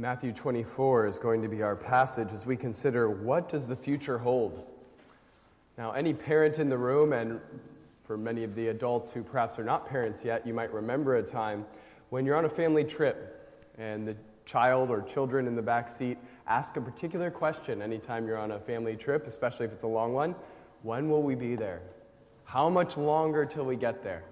Matthew 0.00 0.32
24 0.32 1.08
is 1.08 1.18
going 1.18 1.42
to 1.42 1.48
be 1.48 1.60
our 1.60 1.74
passage 1.74 2.28
as 2.32 2.46
we 2.46 2.56
consider 2.56 3.10
what 3.10 3.48
does 3.48 3.66
the 3.66 3.74
future 3.74 4.16
hold. 4.16 4.64
Now, 5.76 5.90
any 5.90 6.14
parent 6.14 6.60
in 6.60 6.68
the 6.68 6.78
room, 6.78 7.12
and 7.12 7.40
for 8.04 8.16
many 8.16 8.44
of 8.44 8.54
the 8.54 8.68
adults 8.68 9.10
who 9.10 9.24
perhaps 9.24 9.58
are 9.58 9.64
not 9.64 9.88
parents 9.88 10.24
yet, 10.24 10.46
you 10.46 10.54
might 10.54 10.72
remember 10.72 11.16
a 11.16 11.22
time 11.24 11.66
when 12.10 12.24
you're 12.24 12.36
on 12.36 12.44
a 12.44 12.48
family 12.48 12.84
trip 12.84 13.60
and 13.76 14.06
the 14.06 14.14
child 14.44 14.88
or 14.88 15.02
children 15.02 15.48
in 15.48 15.56
the 15.56 15.62
back 15.62 15.90
seat 15.90 16.16
ask 16.46 16.76
a 16.76 16.80
particular 16.80 17.28
question 17.28 17.82
anytime 17.82 18.24
you're 18.24 18.38
on 18.38 18.52
a 18.52 18.60
family 18.60 18.94
trip, 18.94 19.26
especially 19.26 19.66
if 19.66 19.72
it's 19.72 19.82
a 19.82 19.88
long 19.88 20.12
one. 20.12 20.36
When 20.84 21.10
will 21.10 21.24
we 21.24 21.34
be 21.34 21.56
there? 21.56 21.80
How 22.44 22.68
much 22.68 22.96
longer 22.96 23.44
till 23.44 23.64
we 23.64 23.74
get 23.74 24.04
there? 24.04 24.22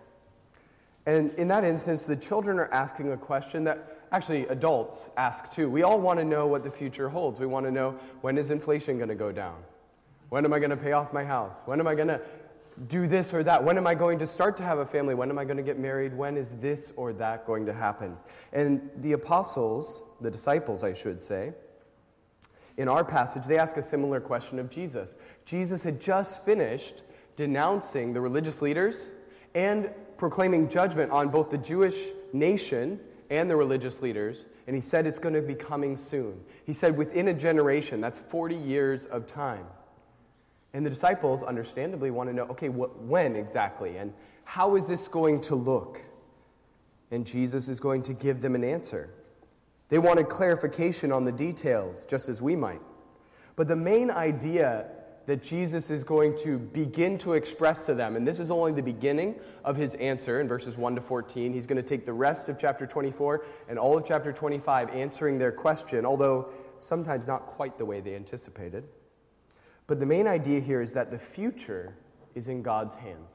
And 1.07 1.33
in 1.35 1.49
that 1.49 1.65
instance, 1.65 2.05
the 2.05 2.17
children 2.17 2.61
are 2.61 2.73
asking 2.73 3.11
a 3.11 3.17
question 3.17 3.65
that 3.65 3.96
actually 4.13 4.47
adults 4.49 5.11
ask 5.17 5.51
too. 5.51 5.69
We 5.69 5.83
all 5.83 6.01
want 6.01 6.19
to 6.19 6.25
know 6.25 6.47
what 6.47 6.65
the 6.65 6.71
future 6.71 7.09
holds. 7.09 7.41
We 7.41 7.47
want 7.47 7.67
to 7.67 7.73
know 7.73 7.99
when 8.21 8.39
is 8.39 8.51
inflation 8.51 8.97
going 8.97 9.09
to 9.09 9.15
go 9.15 9.33
down? 9.33 9.57
When 10.29 10.45
am 10.45 10.53
I 10.53 10.59
going 10.59 10.71
to 10.71 10.77
pay 10.77 10.93
off 10.93 11.13
my 11.13 11.25
house? 11.25 11.63
When 11.67 11.81
am 11.81 11.87
I 11.87 11.95
going 11.95 12.09
to 12.09 12.21
do 12.89 13.07
this 13.07 13.33
or 13.33 13.43
that? 13.45 13.63
When 13.63 13.79
am 13.79 13.87
I 13.87 13.95
going 13.95 14.19
to 14.19 14.27
start 14.27 14.57
to 14.59 14.63
have 14.63 14.79
a 14.79 14.87
family? 14.87 15.15
When 15.15 15.31
am 15.31 15.39
I 15.39 15.45
going 15.45 15.57
to 15.57 15.63
get 15.63 15.79
married? 15.79 16.15
When 16.15 16.37
is 16.37 16.57
this 16.57 16.93
or 16.97 17.13
that 17.15 17.47
going 17.47 17.67
to 17.67 17.73
happen? 17.73 18.17
And 18.53 18.91
the 18.99 19.13
apostles, 19.13 20.03
the 20.21 20.31
disciples, 20.31 20.85
I 20.85 20.93
should 20.93 21.23
say, 21.23 21.53
in 22.77 22.89
our 22.89 23.05
passage, 23.05 23.45
they 23.45 23.59
ask 23.59 23.77
a 23.79 23.83
similar 23.83 24.21
question 24.21 24.59
of 24.59 24.69
Jesus. 24.69 25.17
Jesus 25.45 25.83
had 25.83 26.01
just 26.01 26.45
finished 26.45 27.03
denouncing 27.37 28.13
the 28.13 28.21
religious 28.21 28.61
leaders 28.61 28.97
and 29.55 29.91
proclaiming 30.19 30.69
judgment 30.69 31.11
on 31.11 31.29
both 31.29 31.51
the 31.51 31.59
Jewish 31.59 32.09
nation 32.33 33.01
and 33.31 33.51
the 33.51 33.57
religious 33.57 34.03
leaders, 34.03 34.47
and 34.67 34.75
he 34.75 34.81
said 34.81 35.07
it's 35.07 35.19
going 35.19 35.35
to 35.35 35.43
be 35.43 35.55
coming 35.55 35.97
soon. 35.97 36.41
He 36.65 36.73
said 36.73 36.97
within 36.97 37.29
a 37.29 37.35
generation, 37.35 38.01
that's 38.01 38.19
40 38.19 38.55
years 38.55 39.05
of 39.07 39.27
time. 39.27 39.67
And 40.73 40.85
the 40.85 40.91
disciples, 40.91 41.43
understandably, 41.43 42.11
want 42.11 42.29
to 42.29 42.35
know 42.35 42.45
okay, 42.49 42.69
wh- 42.69 42.95
when 43.03 43.37
exactly? 43.37 43.97
And 43.97 44.13
how 44.45 44.77
is 44.77 44.87
this 44.87 45.09
going 45.09 45.41
to 45.43 45.55
look? 45.55 46.01
And 47.11 47.27
Jesus 47.27 47.69
is 47.69 47.81
going 47.81 48.03
to 48.03 48.13
give 48.13 48.41
them 48.41 48.55
an 48.55 48.65
answer. 48.65 49.11
They 49.89 49.99
wanted 49.99 50.29
clarification 50.29 51.13
on 51.13 51.25
the 51.25 51.33
details, 51.33 52.05
just 52.05 52.29
as 52.29 52.43
we 52.43 52.57
might. 52.57 52.83
But 53.55 53.69
the 53.69 53.77
main 53.77 54.11
idea 54.11 54.87
that 55.27 55.43
Jesus 55.43 55.91
is 55.91 56.05
going 56.05 56.37
to 56.39 56.59
begin 56.59 57.19
to 57.19 57.33
express 57.33 57.87
to 57.87 57.95
them, 57.95 58.17
and 58.17 58.27
this 58.27 58.39
is 58.39 58.51
only 58.51 58.73
the 58.73 58.83
beginning 58.83 59.35
of 59.65 59.77
his 59.77 59.95
answer 59.95 60.41
in 60.41 60.49
verses 60.49 60.77
1 60.77 60.95
to 60.95 61.01
14. 61.01 61.53
He's 61.53 61.67
going 61.67 61.77
to 61.77 61.83
take 61.83 62.05
the 62.05 62.13
rest 62.13 62.49
of 62.49 62.59
chapter 62.59 62.87
24 62.87 63.45
and 63.69 63.79
all 63.79 63.99
of 63.99 64.07
chapter 64.07 64.33
25 64.33 64.91
answering 64.91 65.39
their 65.39 65.53
question, 65.53 66.07
although 66.07 66.49
sometimes 66.79 67.27
not 67.27 67.47
quite 67.47 67.77
the 67.77 67.85
way 67.85 68.01
they 68.01 68.15
anticipated. 68.15 68.85
But 69.89 70.01
the 70.01 70.07
main 70.07 70.27
idea 70.27 70.61
here 70.61 70.81
is 70.81 70.93
that 70.93 71.11
the 71.11 71.19
future 71.19 71.97
is 72.35 72.49
in 72.49 72.63
God's 72.63 72.95
hands. 72.97 73.35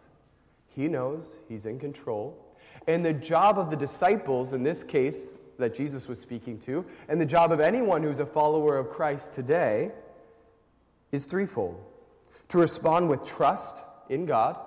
He 0.68 0.88
knows, 0.88 1.38
He's 1.50 1.66
in 1.66 1.80
control. 1.80 2.56
And 2.88 3.06
the 3.06 3.14
job 3.14 3.60
of 3.60 3.70
the 3.70 3.76
disciples, 3.76 4.54
in 4.54 4.64
this 4.64 4.84
case 4.84 5.30
that 5.58 5.76
Jesus 5.76 6.08
was 6.08 6.20
speaking 6.20 6.58
to, 6.60 6.86
and 7.10 7.20
the 7.20 7.26
job 7.26 7.52
of 7.52 7.60
anyone 7.60 8.02
who's 8.02 8.20
a 8.20 8.26
follower 8.26 8.78
of 8.78 8.90
Christ 8.90 9.34
today, 9.34 9.92
is 11.12 11.26
threefold 11.26 11.84
to 12.50 12.58
respond 12.58 13.08
with 13.08 13.26
trust 13.26 13.82
in 14.10 14.26
God, 14.26 14.58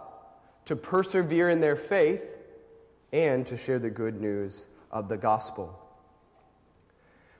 to 0.65 0.77
persevere 0.77 1.51
in 1.51 1.61
their 1.61 1.77
faith, 1.77 2.23
and 3.13 3.47
to 3.47 3.57
share 3.57 3.79
the 3.79 3.91
good 3.91 4.21
news 4.21 4.67
of 4.91 5.09
the 5.09 5.17
gospel. 5.17 5.79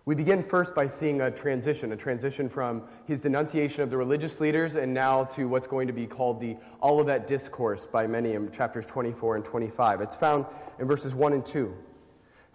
We 0.07 0.15
begin 0.15 0.43
first 0.43 0.75
by 0.75 0.89
seeing 0.89 1.23
a 1.23 1.31
transition, 1.31 1.93
a 1.93 1.97
transition 1.97 2.51
from 2.51 2.83
his 3.07 3.23
denunciation 3.23 3.83
of 3.83 3.89
the 3.89 3.97
religious 3.97 4.39
leaders 4.39 4.75
and 4.75 4.93
now 4.93 5.25
to 5.25 5.49
what's 5.49 5.67
going 5.67 5.87
to 5.87 5.95
be 5.95 6.07
called 6.07 6.41
the 6.41 6.59
Olivet 6.83 7.27
Discourse 7.27 7.87
by 7.87 8.07
many 8.07 8.35
in 8.35 8.51
chapters 8.51 8.85
24 8.85 9.37
and 9.37 9.45
25. 9.47 10.03
It's 10.03 10.15
found 10.15 10.45
in 10.79 10.87
verses 10.87 11.15
1 11.15 11.33
and 11.33 11.47
2. 11.47 11.75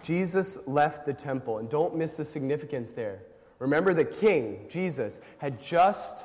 Jesus 0.04 0.59
left 0.68 1.08
the 1.08 1.14
temple, 1.14 1.58
and 1.58 1.68
don't 1.70 1.96
miss 1.96 2.14
the 2.14 2.24
significance 2.24 2.92
there. 2.92 3.24
Remember, 3.58 3.94
the 3.94 4.06
king, 4.06 4.68
Jesus, 4.70 5.20
had 5.40 5.59
just 5.59 6.24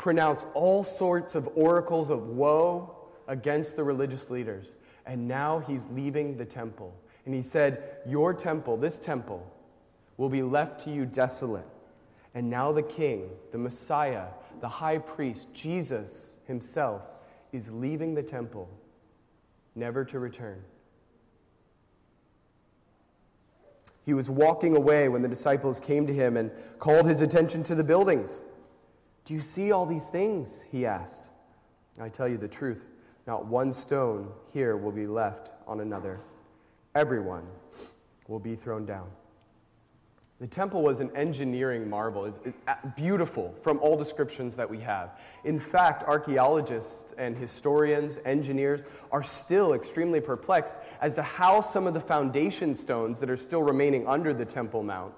pronounced 0.00 0.46
all 0.54 0.82
sorts 0.82 1.34
of 1.34 1.46
oracles 1.54 2.08
of 2.08 2.28
woe 2.28 2.96
against 3.28 3.76
the 3.76 3.84
religious 3.84 4.30
leaders, 4.30 4.74
and 5.04 5.28
now 5.28 5.58
he's 5.58 5.86
leaving 5.92 6.38
the 6.38 6.44
temple. 6.44 6.94
And 7.26 7.34
he 7.34 7.42
said, 7.42 7.98
Your 8.08 8.32
temple, 8.32 8.78
this 8.78 8.98
temple, 8.98 9.46
will 10.16 10.30
be 10.30 10.42
left 10.42 10.80
to 10.84 10.90
you 10.90 11.04
desolate. 11.04 11.66
And 12.34 12.48
now 12.48 12.72
the 12.72 12.82
king, 12.82 13.28
the 13.52 13.58
Messiah, 13.58 14.28
the 14.62 14.68
high 14.68 14.96
priest, 14.96 15.52
Jesus 15.52 16.38
himself, 16.46 17.02
is 17.52 17.70
leaving 17.70 18.14
the 18.14 18.22
temple, 18.22 18.70
never 19.74 20.02
to 20.06 20.18
return. 20.18 20.62
He 24.02 24.14
was 24.14 24.30
walking 24.30 24.76
away 24.76 25.10
when 25.10 25.20
the 25.20 25.28
disciples 25.28 25.78
came 25.78 26.06
to 26.06 26.12
him 26.14 26.38
and 26.38 26.50
called 26.78 27.06
his 27.06 27.20
attention 27.20 27.62
to 27.64 27.74
the 27.74 27.84
buildings. 27.84 28.40
Do 29.30 29.36
you 29.36 29.42
see 29.42 29.70
all 29.70 29.86
these 29.86 30.08
things? 30.08 30.66
He 30.72 30.84
asked. 30.84 31.28
I 32.00 32.08
tell 32.08 32.26
you 32.26 32.36
the 32.36 32.48
truth, 32.48 32.88
not 33.28 33.46
one 33.46 33.72
stone 33.72 34.28
here 34.52 34.76
will 34.76 34.90
be 34.90 35.06
left 35.06 35.52
on 35.68 35.78
another. 35.78 36.18
Everyone 36.96 37.46
will 38.26 38.40
be 38.40 38.56
thrown 38.56 38.86
down. 38.86 39.08
The 40.40 40.48
temple 40.48 40.82
was 40.82 40.98
an 40.98 41.16
engineering 41.16 41.88
marvel. 41.88 42.24
It's, 42.24 42.40
it's, 42.44 42.56
beautiful 42.96 43.54
from 43.62 43.78
all 43.78 43.96
descriptions 43.96 44.56
that 44.56 44.68
we 44.68 44.80
have. 44.80 45.20
In 45.44 45.60
fact, 45.60 46.02
archaeologists 46.08 47.14
and 47.16 47.36
historians, 47.36 48.18
engineers 48.24 48.84
are 49.12 49.22
still 49.22 49.74
extremely 49.74 50.20
perplexed 50.20 50.74
as 51.00 51.14
to 51.14 51.22
how 51.22 51.60
some 51.60 51.86
of 51.86 51.94
the 51.94 52.00
foundation 52.00 52.74
stones 52.74 53.20
that 53.20 53.30
are 53.30 53.36
still 53.36 53.62
remaining 53.62 54.08
under 54.08 54.34
the 54.34 54.44
Temple 54.44 54.82
Mount 54.82 55.14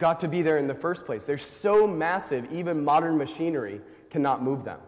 got 0.00 0.18
to 0.20 0.28
be 0.28 0.42
there 0.42 0.58
in 0.58 0.66
the 0.66 0.74
first 0.74 1.06
place. 1.06 1.24
They're 1.24 1.38
so 1.38 1.86
massive, 1.86 2.52
even 2.52 2.82
modern 2.82 3.16
machinery 3.16 3.80
cannot 4.10 4.42
move 4.42 4.64
them. 4.64 4.80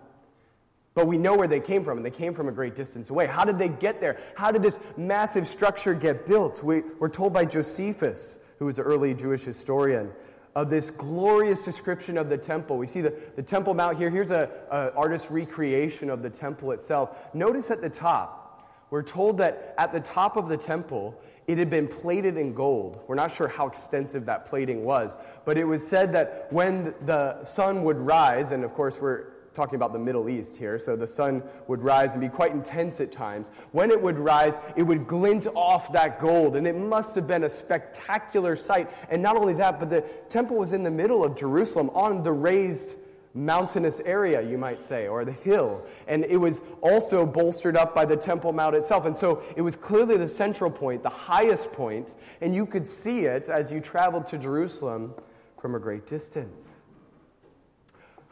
But 0.94 1.06
we 1.06 1.16
know 1.16 1.36
where 1.36 1.48
they 1.48 1.60
came 1.60 1.84
from, 1.84 1.98
and 1.98 2.04
they 2.04 2.10
came 2.10 2.34
from 2.34 2.48
a 2.48 2.52
great 2.52 2.74
distance 2.74 3.10
away. 3.10 3.26
How 3.26 3.44
did 3.44 3.58
they 3.58 3.68
get 3.68 4.00
there? 4.00 4.18
How 4.34 4.50
did 4.50 4.62
this 4.62 4.80
massive 4.96 5.46
structure 5.46 5.94
get 5.94 6.26
built? 6.26 6.62
We, 6.64 6.82
we're 6.98 7.08
told 7.08 7.32
by 7.32 7.44
Josephus 7.44 8.40
who 8.58 8.66
was 8.66 8.78
an 8.78 8.84
early 8.84 9.12
Jewish 9.12 9.42
historian, 9.42 10.12
of 10.54 10.70
this 10.70 10.90
glorious 10.90 11.62
description 11.62 12.16
of 12.16 12.28
the 12.28 12.36
temple. 12.38 12.78
We 12.78 12.86
see 12.86 13.00
the, 13.00 13.12
the 13.34 13.42
Temple 13.42 13.74
Mount 13.74 13.98
here. 13.98 14.08
Here's 14.08 14.30
an 14.30 14.48
artist's 14.70 15.32
recreation 15.32 16.08
of 16.08 16.22
the 16.22 16.30
temple 16.30 16.70
itself. 16.70 17.34
Notice 17.34 17.72
at 17.72 17.82
the 17.82 17.88
top, 17.90 18.70
we're 18.90 19.02
told 19.02 19.38
that 19.38 19.74
at 19.78 19.92
the 19.92 19.98
top 19.98 20.36
of 20.36 20.48
the 20.48 20.56
temple, 20.56 21.20
it 21.52 21.58
had 21.58 21.70
been 21.70 21.86
plated 21.86 22.36
in 22.36 22.54
gold. 22.54 23.00
We're 23.06 23.14
not 23.14 23.30
sure 23.30 23.48
how 23.48 23.66
extensive 23.66 24.26
that 24.26 24.46
plating 24.46 24.84
was, 24.84 25.16
but 25.44 25.56
it 25.58 25.64
was 25.64 25.86
said 25.86 26.12
that 26.12 26.48
when 26.50 26.94
the 27.04 27.42
sun 27.44 27.84
would 27.84 27.98
rise, 27.98 28.52
and 28.52 28.64
of 28.64 28.74
course, 28.74 29.00
we're 29.00 29.26
talking 29.54 29.74
about 29.74 29.92
the 29.92 29.98
Middle 29.98 30.30
East 30.30 30.56
here, 30.56 30.78
so 30.78 30.96
the 30.96 31.06
sun 31.06 31.42
would 31.68 31.82
rise 31.82 32.12
and 32.12 32.20
be 32.22 32.28
quite 32.28 32.52
intense 32.52 33.00
at 33.00 33.12
times. 33.12 33.50
When 33.72 33.90
it 33.90 34.00
would 34.00 34.18
rise, 34.18 34.56
it 34.76 34.82
would 34.82 35.06
glint 35.06 35.46
off 35.54 35.92
that 35.92 36.18
gold, 36.18 36.56
and 36.56 36.66
it 36.66 36.76
must 36.76 37.14
have 37.14 37.26
been 37.26 37.44
a 37.44 37.50
spectacular 37.50 38.56
sight. 38.56 38.90
And 39.10 39.22
not 39.22 39.36
only 39.36 39.52
that, 39.54 39.78
but 39.78 39.90
the 39.90 40.00
temple 40.30 40.56
was 40.56 40.72
in 40.72 40.82
the 40.82 40.90
middle 40.90 41.22
of 41.22 41.36
Jerusalem 41.36 41.90
on 41.90 42.22
the 42.22 42.32
raised 42.32 42.96
mountainous 43.34 44.00
area, 44.04 44.42
you 44.42 44.58
might 44.58 44.82
say, 44.82 45.08
or 45.08 45.24
the 45.24 45.32
hill. 45.32 45.84
And 46.06 46.24
it 46.24 46.36
was 46.36 46.60
also 46.80 47.24
bolstered 47.24 47.76
up 47.76 47.94
by 47.94 48.04
the 48.04 48.16
Temple 48.16 48.52
Mount 48.52 48.74
itself. 48.74 49.06
And 49.06 49.16
so 49.16 49.42
it 49.56 49.62
was 49.62 49.74
clearly 49.76 50.16
the 50.16 50.28
central 50.28 50.70
point, 50.70 51.02
the 51.02 51.08
highest 51.08 51.72
point, 51.72 52.14
and 52.40 52.54
you 52.54 52.66
could 52.66 52.86
see 52.86 53.24
it 53.24 53.48
as 53.48 53.72
you 53.72 53.80
traveled 53.80 54.26
to 54.28 54.38
Jerusalem 54.38 55.14
from 55.60 55.74
a 55.74 55.78
great 55.78 56.06
distance. 56.06 56.74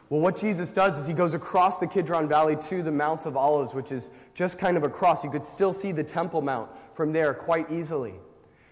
Well, 0.09 0.19
what 0.19 0.35
Jesus 0.35 0.71
does 0.71 0.99
is 0.99 1.07
he 1.07 1.13
goes 1.13 1.33
across 1.33 1.79
the 1.79 1.87
Kidron 1.87 2.27
Valley 2.27 2.57
to 2.63 2.83
the 2.83 2.91
Mount 2.91 3.25
of 3.25 3.37
Olives, 3.37 3.73
which 3.73 3.93
is 3.93 4.11
just 4.33 4.59
kind 4.59 4.75
of 4.75 4.83
across. 4.83 5.23
You 5.23 5.29
could 5.29 5.45
still 5.45 5.71
see 5.71 5.93
the 5.93 6.03
Temple 6.03 6.41
Mount 6.41 6.69
from 6.93 7.13
there 7.13 7.33
quite 7.33 7.71
easily. 7.71 8.15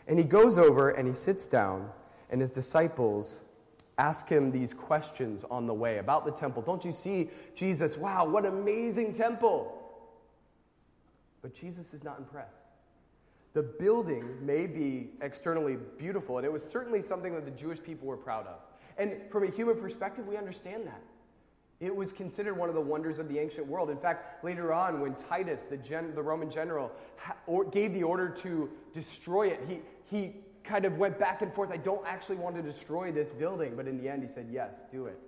And 0.06 0.20
he 0.20 0.26
goes 0.26 0.58
over 0.58 0.90
and 0.90 1.08
he 1.08 1.14
sits 1.14 1.48
down, 1.48 1.90
and 2.30 2.42
his 2.42 2.50
disciples 2.50 3.40
ask 4.00 4.30
him 4.30 4.52
these 4.52 4.74
questions 4.74 5.46
on 5.52 5.68
the 5.68 5.74
way 5.74 5.98
about 5.98 6.26
the 6.26 6.32
temple. 6.32 6.64
Don't 6.64 6.84
you 6.86 6.92
see, 6.92 7.30
Jesus? 7.54 7.98
Wow, 7.98 8.26
what 8.26 8.46
amazing 8.46 9.14
temple! 9.14 9.76
But 11.42 11.54
Jesus 11.54 11.94
is 11.94 12.04
not 12.04 12.18
impressed. 12.18 12.56
The 13.54 13.64
building 13.64 14.46
may 14.46 14.68
be 14.68 15.10
externally 15.22 15.78
beautiful, 15.98 16.38
and 16.38 16.46
it 16.46 16.52
was 16.52 16.64
certainly 16.64 17.02
something 17.02 17.34
that 17.34 17.46
the 17.46 17.52
Jewish 17.52 17.82
people 17.82 18.08
were 18.08 18.18
proud 18.18 18.48
of. 18.48 18.60
And 18.98 19.18
from 19.30 19.44
a 19.44 19.52
human 19.52 19.78
perspective, 19.78 20.28
we 20.28 20.38
understand 20.38 20.88
that. 20.88 21.02
It 21.80 21.96
was 21.96 22.12
considered 22.12 22.58
one 22.58 22.68
of 22.68 22.76
the 22.76 22.82
wonders 22.82 23.20
of 23.20 23.30
the 23.30 23.40
ancient 23.40 23.66
world. 23.66 23.90
In 23.90 23.98
fact, 23.98 24.44
later 24.44 24.74
on, 24.74 25.00
when 25.00 25.16
Titus, 25.16 25.64
the, 25.64 25.78
gen, 25.78 26.14
the 26.14 26.22
Roman 26.22 26.50
general, 26.52 26.92
ha, 27.18 27.36
or, 27.48 27.64
gave 27.64 27.94
the 27.94 28.04
order 28.04 28.30
to 28.30 28.70
destroy 28.94 29.48
it, 29.48 29.62
he, 29.68 29.80
he 30.06 30.36
kind 30.70 30.86
of 30.86 30.98
went 30.98 31.18
back 31.18 31.42
and 31.42 31.52
forth. 31.52 31.72
I 31.72 31.78
don't 31.78 32.06
actually 32.06 32.36
want 32.36 32.56
to 32.56 32.62
destroy 32.62 33.12
this 33.12 33.32
building. 33.32 33.76
But 33.76 33.88
in 33.88 33.98
the 33.98 34.08
end, 34.08 34.22
he 34.22 34.28
said, 34.28 34.48
Yes, 34.52 34.86
do 34.92 35.08
it. 35.08 35.20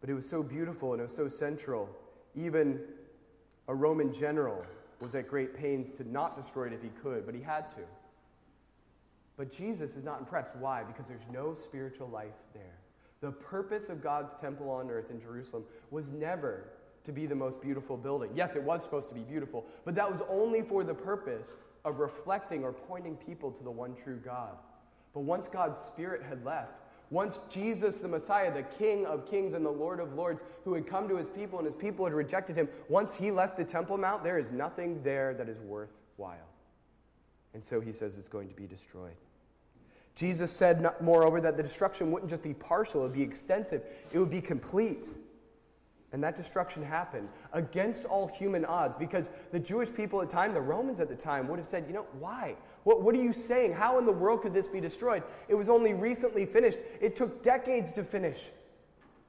But 0.00 0.10
it 0.10 0.14
was 0.14 0.28
so 0.28 0.42
beautiful 0.42 0.92
and 0.92 1.00
it 1.00 1.04
was 1.04 1.14
so 1.14 1.28
central. 1.28 1.88
Even 2.34 2.80
a 3.68 3.74
Roman 3.74 4.12
general 4.12 4.64
was 5.00 5.14
at 5.14 5.28
great 5.28 5.54
pains 5.54 5.92
to 5.92 6.10
not 6.10 6.36
destroy 6.36 6.66
it 6.66 6.72
if 6.72 6.82
he 6.82 6.88
could, 7.02 7.26
but 7.26 7.34
he 7.34 7.42
had 7.42 7.70
to. 7.70 7.82
But 9.36 9.52
Jesus 9.52 9.96
is 9.96 10.04
not 10.04 10.18
impressed. 10.18 10.56
Why? 10.56 10.82
Because 10.82 11.06
there's 11.06 11.28
no 11.30 11.52
spiritual 11.54 12.08
life 12.08 12.36
there. 12.54 12.78
The 13.20 13.32
purpose 13.32 13.88
of 13.88 14.02
God's 14.02 14.34
temple 14.34 14.70
on 14.70 14.90
earth 14.90 15.10
in 15.10 15.20
Jerusalem 15.20 15.64
was 15.90 16.10
never 16.10 16.70
to 17.06 17.12
be 17.12 17.26
the 17.26 17.34
most 17.34 17.60
beautiful 17.60 17.96
building. 17.96 18.30
Yes, 18.34 18.54
it 18.56 18.62
was 18.62 18.82
supposed 18.82 19.08
to 19.08 19.14
be 19.14 19.22
beautiful, 19.22 19.64
but 19.84 19.94
that 19.94 20.10
was 20.10 20.22
only 20.28 20.62
for 20.62 20.84
the 20.84 20.94
purpose 20.94 21.54
of 21.84 21.98
reflecting 21.98 22.64
or 22.64 22.72
pointing 22.72 23.16
people 23.16 23.50
to 23.50 23.62
the 23.62 23.70
one 23.70 23.94
true 23.94 24.20
God. 24.22 24.56
But 25.14 25.20
once 25.20 25.48
God's 25.48 25.78
Spirit 25.78 26.22
had 26.22 26.44
left, 26.44 26.72
once 27.10 27.40
Jesus, 27.48 28.00
the 28.00 28.08
Messiah, 28.08 28.52
the 28.52 28.64
King 28.64 29.06
of 29.06 29.30
kings 29.30 29.54
and 29.54 29.64
the 29.64 29.70
Lord 29.70 30.00
of 30.00 30.14
lords, 30.14 30.42
who 30.64 30.74
had 30.74 30.86
come 30.86 31.08
to 31.08 31.16
his 31.16 31.28
people 31.28 31.58
and 31.58 31.66
his 31.66 31.76
people 31.76 32.04
had 32.04 32.12
rejected 32.12 32.56
him, 32.56 32.68
once 32.88 33.14
he 33.14 33.30
left 33.30 33.56
the 33.56 33.64
Temple 33.64 33.96
Mount, 33.96 34.24
there 34.24 34.38
is 34.38 34.50
nothing 34.50 35.00
there 35.02 35.32
that 35.34 35.48
is 35.48 35.60
worthwhile. 35.60 36.36
And 37.54 37.64
so 37.64 37.80
he 37.80 37.92
says 37.92 38.18
it's 38.18 38.28
going 38.28 38.48
to 38.48 38.54
be 38.54 38.66
destroyed. 38.66 39.14
Jesus 40.16 40.50
said, 40.50 40.84
moreover, 41.00 41.40
that 41.42 41.56
the 41.56 41.62
destruction 41.62 42.10
wouldn't 42.10 42.30
just 42.30 42.42
be 42.42 42.54
partial, 42.54 43.02
it 43.02 43.04
would 43.04 43.12
be 43.12 43.22
extensive, 43.22 43.82
it 44.12 44.18
would 44.18 44.30
be 44.30 44.40
complete. 44.40 45.08
And 46.12 46.22
that 46.22 46.36
destruction 46.36 46.82
happened 46.82 47.28
against 47.52 48.04
all 48.04 48.28
human 48.28 48.64
odds 48.64 48.96
because 48.96 49.30
the 49.50 49.58
Jewish 49.58 49.92
people 49.92 50.22
at 50.22 50.30
the 50.30 50.34
time, 50.34 50.54
the 50.54 50.60
Romans 50.60 51.00
at 51.00 51.08
the 51.08 51.16
time, 51.16 51.48
would 51.48 51.58
have 51.58 51.66
said, 51.66 51.84
you 51.88 51.92
know, 51.92 52.06
why? 52.18 52.56
What, 52.84 53.02
what 53.02 53.14
are 53.14 53.22
you 53.22 53.32
saying? 53.32 53.72
How 53.72 53.98
in 53.98 54.06
the 54.06 54.12
world 54.12 54.42
could 54.42 54.54
this 54.54 54.68
be 54.68 54.80
destroyed? 54.80 55.24
It 55.48 55.54
was 55.54 55.68
only 55.68 55.94
recently 55.94 56.46
finished, 56.46 56.78
it 57.00 57.16
took 57.16 57.42
decades 57.42 57.92
to 57.94 58.04
finish. 58.04 58.50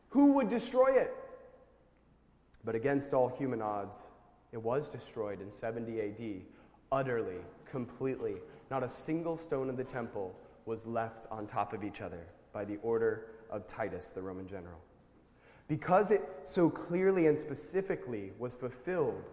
Who 0.09 0.33
would 0.33 0.49
destroy 0.49 0.93
it? 0.93 1.13
But 2.63 2.75
against 2.75 3.13
all 3.13 3.27
human 3.27 3.61
odds, 3.61 3.97
it 4.51 4.61
was 4.61 4.89
destroyed 4.89 5.41
in 5.41 5.51
70 5.51 6.01
AD, 6.01 6.41
utterly, 6.91 7.37
completely. 7.69 8.35
Not 8.69 8.83
a 8.83 8.89
single 8.89 9.35
stone 9.35 9.69
of 9.69 9.77
the 9.77 9.83
temple 9.83 10.35
was 10.65 10.85
left 10.85 11.25
on 11.31 11.47
top 11.47 11.73
of 11.73 11.83
each 11.83 12.01
other 12.01 12.27
by 12.53 12.65
the 12.65 12.77
order 12.81 13.27
of 13.49 13.65
Titus, 13.67 14.11
the 14.11 14.21
Roman 14.21 14.47
general. 14.47 14.79
Because 15.67 16.11
it 16.11 16.23
so 16.45 16.69
clearly 16.69 17.27
and 17.27 17.37
specifically 17.37 18.31
was 18.39 18.55
fulfilled 18.55 19.29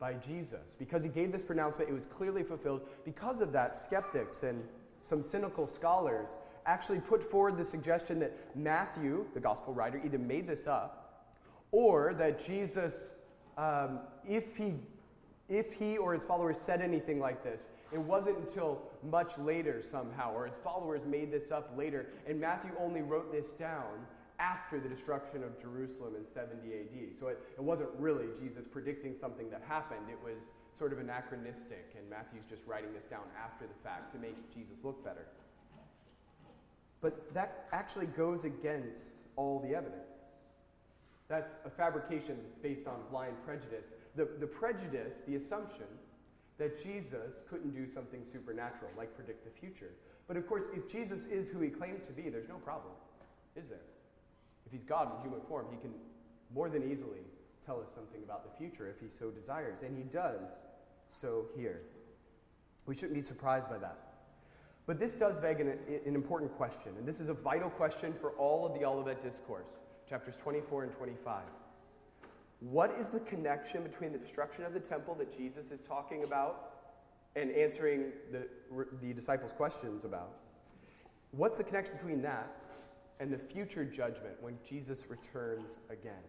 by 0.00 0.14
Jesus, 0.14 0.74
because 0.78 1.02
he 1.02 1.08
gave 1.08 1.30
this 1.32 1.42
pronouncement, 1.42 1.88
it 1.88 1.92
was 1.92 2.06
clearly 2.06 2.42
fulfilled. 2.42 2.82
Because 3.04 3.40
of 3.40 3.52
that, 3.52 3.74
skeptics 3.74 4.42
and 4.42 4.62
some 5.02 5.22
cynical 5.22 5.66
scholars 5.66 6.28
actually 6.66 7.00
put 7.00 7.30
forward 7.30 7.56
the 7.56 7.64
suggestion 7.64 8.18
that 8.20 8.34
Matthew, 8.56 9.26
the 9.34 9.40
gospel 9.40 9.74
writer, 9.74 10.00
either 10.04 10.18
made 10.18 10.46
this 10.46 10.66
up 10.66 11.04
or 11.70 12.14
that 12.14 12.44
Jesus, 12.44 13.10
um, 13.58 14.00
if, 14.26 14.56
he, 14.56 14.74
if 15.48 15.74
he 15.74 15.98
or 15.98 16.14
his 16.14 16.24
followers 16.24 16.56
said 16.56 16.80
anything 16.80 17.20
like 17.20 17.42
this, 17.42 17.68
it 17.92 17.98
wasn't 17.98 18.38
until 18.38 18.80
much 19.02 19.36
later, 19.38 19.82
somehow, 19.82 20.32
or 20.32 20.46
his 20.46 20.56
followers 20.56 21.02
made 21.04 21.30
this 21.30 21.50
up 21.50 21.72
later, 21.76 22.06
and 22.26 22.40
Matthew 22.40 22.70
only 22.80 23.02
wrote 23.02 23.30
this 23.30 23.48
down 23.52 24.06
after 24.44 24.78
the 24.78 24.88
destruction 24.88 25.42
of 25.42 25.60
Jerusalem 25.60 26.14
in 26.16 26.26
70 26.26 26.56
AD. 26.68 27.14
So 27.18 27.28
it, 27.28 27.38
it 27.56 27.62
wasn't 27.62 27.88
really 27.98 28.26
Jesus 28.38 28.66
predicting 28.66 29.14
something 29.16 29.48
that 29.50 29.62
happened, 29.66 30.06
it 30.10 30.18
was 30.22 30.52
sort 30.78 30.92
of 30.92 30.98
anachronistic, 30.98 31.94
and 31.96 32.08
Matthew's 32.10 32.44
just 32.48 32.62
writing 32.66 32.92
this 32.92 33.04
down 33.04 33.24
after 33.42 33.66
the 33.66 33.78
fact 33.82 34.12
to 34.12 34.18
make 34.18 34.36
Jesus 34.52 34.76
look 34.82 35.02
better. 35.04 35.26
But 37.00 37.32
that 37.32 37.68
actually 37.72 38.06
goes 38.06 38.44
against 38.44 39.14
all 39.36 39.60
the 39.60 39.74
evidence. 39.74 40.18
That's 41.28 41.54
a 41.64 41.70
fabrication 41.70 42.36
based 42.62 42.86
on 42.86 42.96
blind 43.10 43.36
prejudice. 43.44 43.86
The, 44.16 44.28
the 44.40 44.46
prejudice, 44.46 45.16
the 45.26 45.36
assumption, 45.36 45.86
that 46.58 46.82
Jesus 46.82 47.42
couldn't 47.48 47.74
do 47.74 47.86
something 47.86 48.20
supernatural, 48.24 48.90
like 48.96 49.14
predict 49.16 49.44
the 49.44 49.50
future. 49.50 49.90
But 50.28 50.36
of 50.36 50.46
course, 50.46 50.66
if 50.74 50.90
Jesus 50.90 51.26
is 51.26 51.48
who 51.48 51.60
he 51.60 51.68
claimed 51.68 52.02
to 52.04 52.12
be, 52.12 52.28
there's 52.28 52.48
no 52.48 52.56
problem, 52.56 52.92
is 53.56 53.68
there? 53.68 53.80
He's 54.74 54.82
God 54.82 55.08
in 55.14 55.22
human 55.22 55.40
form, 55.46 55.66
he 55.70 55.76
can 55.76 55.94
more 56.52 56.68
than 56.68 56.82
easily 56.82 57.20
tell 57.64 57.80
us 57.80 57.86
something 57.94 58.20
about 58.24 58.42
the 58.42 58.58
future 58.58 58.88
if 58.88 59.00
he 59.00 59.08
so 59.08 59.30
desires. 59.30 59.82
And 59.82 59.96
he 59.96 60.02
does 60.02 60.48
so 61.08 61.46
here. 61.56 61.82
We 62.84 62.96
shouldn't 62.96 63.14
be 63.14 63.22
surprised 63.22 63.70
by 63.70 63.78
that. 63.78 63.98
But 64.86 64.98
this 64.98 65.14
does 65.14 65.36
beg 65.36 65.60
an, 65.60 65.78
an, 66.04 66.16
important 66.16 66.52
question, 66.56 66.92
and 66.98 67.06
this 67.06 67.20
is 67.20 67.28
a 67.28 67.34
vital 67.34 67.70
question 67.70 68.12
for 68.20 68.32
all 68.32 68.66
of 68.66 68.74
the 68.74 68.84
Olivet 68.84 69.22
Discourse, 69.22 69.78
chapters 70.08 70.34
24 70.36 70.82
and 70.82 70.92
25. 70.92 71.42
What 72.58 72.90
is 72.98 73.10
the 73.10 73.20
connection 73.20 73.84
between 73.84 74.10
the 74.10 74.18
destruction 74.18 74.64
of 74.64 74.74
the 74.74 74.80
temple 74.80 75.14
that 75.14 75.34
Jesus 75.34 75.70
is 75.70 75.82
talking 75.82 76.24
about 76.24 76.72
and 77.36 77.52
answering 77.52 78.06
the, 78.32 78.48
the 79.00 79.12
disciples' 79.12 79.52
questions 79.52 80.04
about? 80.04 80.32
What's 81.30 81.58
the 81.58 81.64
connection 81.64 81.96
between 81.96 82.20
that 82.22 82.54
and 83.20 83.32
the 83.32 83.38
future 83.38 83.84
judgment 83.84 84.34
when 84.40 84.58
Jesus 84.68 85.06
returns 85.08 85.80
again? 85.90 86.22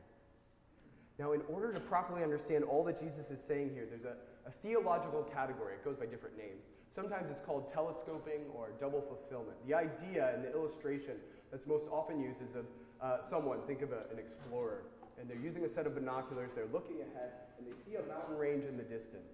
Now, 1.17 1.31
in 1.31 1.41
order 1.47 1.71
to 1.73 1.79
properly 1.79 2.23
understand 2.23 2.63
all 2.65 2.83
that 2.83 2.99
Jesus 2.99 3.31
is 3.31 3.41
saying 3.41 3.71
here, 3.73 3.85
there's 3.89 4.03
a, 4.03 4.15
a 4.47 4.51
theological 4.51 5.23
category. 5.23 5.73
It 5.73 5.85
goes 5.85 5.95
by 5.95 6.05
different 6.05 6.37
names. 6.37 6.63
Sometimes 6.93 7.29
it's 7.29 7.41
called 7.41 7.71
telescoping 7.71 8.41
or 8.53 8.71
double 8.79 9.01
fulfillment. 9.01 9.57
The 9.67 9.73
idea 9.73 10.33
and 10.33 10.43
the 10.43 10.51
illustration 10.51 11.15
that's 11.51 11.67
most 11.67 11.87
often 11.91 12.21
used 12.21 12.41
is 12.41 12.55
of 12.55 12.65
uh, 13.01 13.21
someone, 13.21 13.59
think 13.65 13.81
of 13.81 13.91
a, 13.91 14.03
an 14.11 14.19
explorer, 14.19 14.83
and 15.19 15.29
they're 15.29 15.37
using 15.37 15.63
a 15.65 15.69
set 15.69 15.87
of 15.87 15.95
binoculars, 15.95 16.51
they're 16.53 16.67
looking 16.71 16.97
ahead, 17.01 17.31
and 17.57 17.65
they 17.65 17.73
see 17.83 17.95
a 17.95 18.03
mountain 18.07 18.37
range 18.37 18.65
in 18.65 18.77
the 18.77 18.83
distance. 18.83 19.31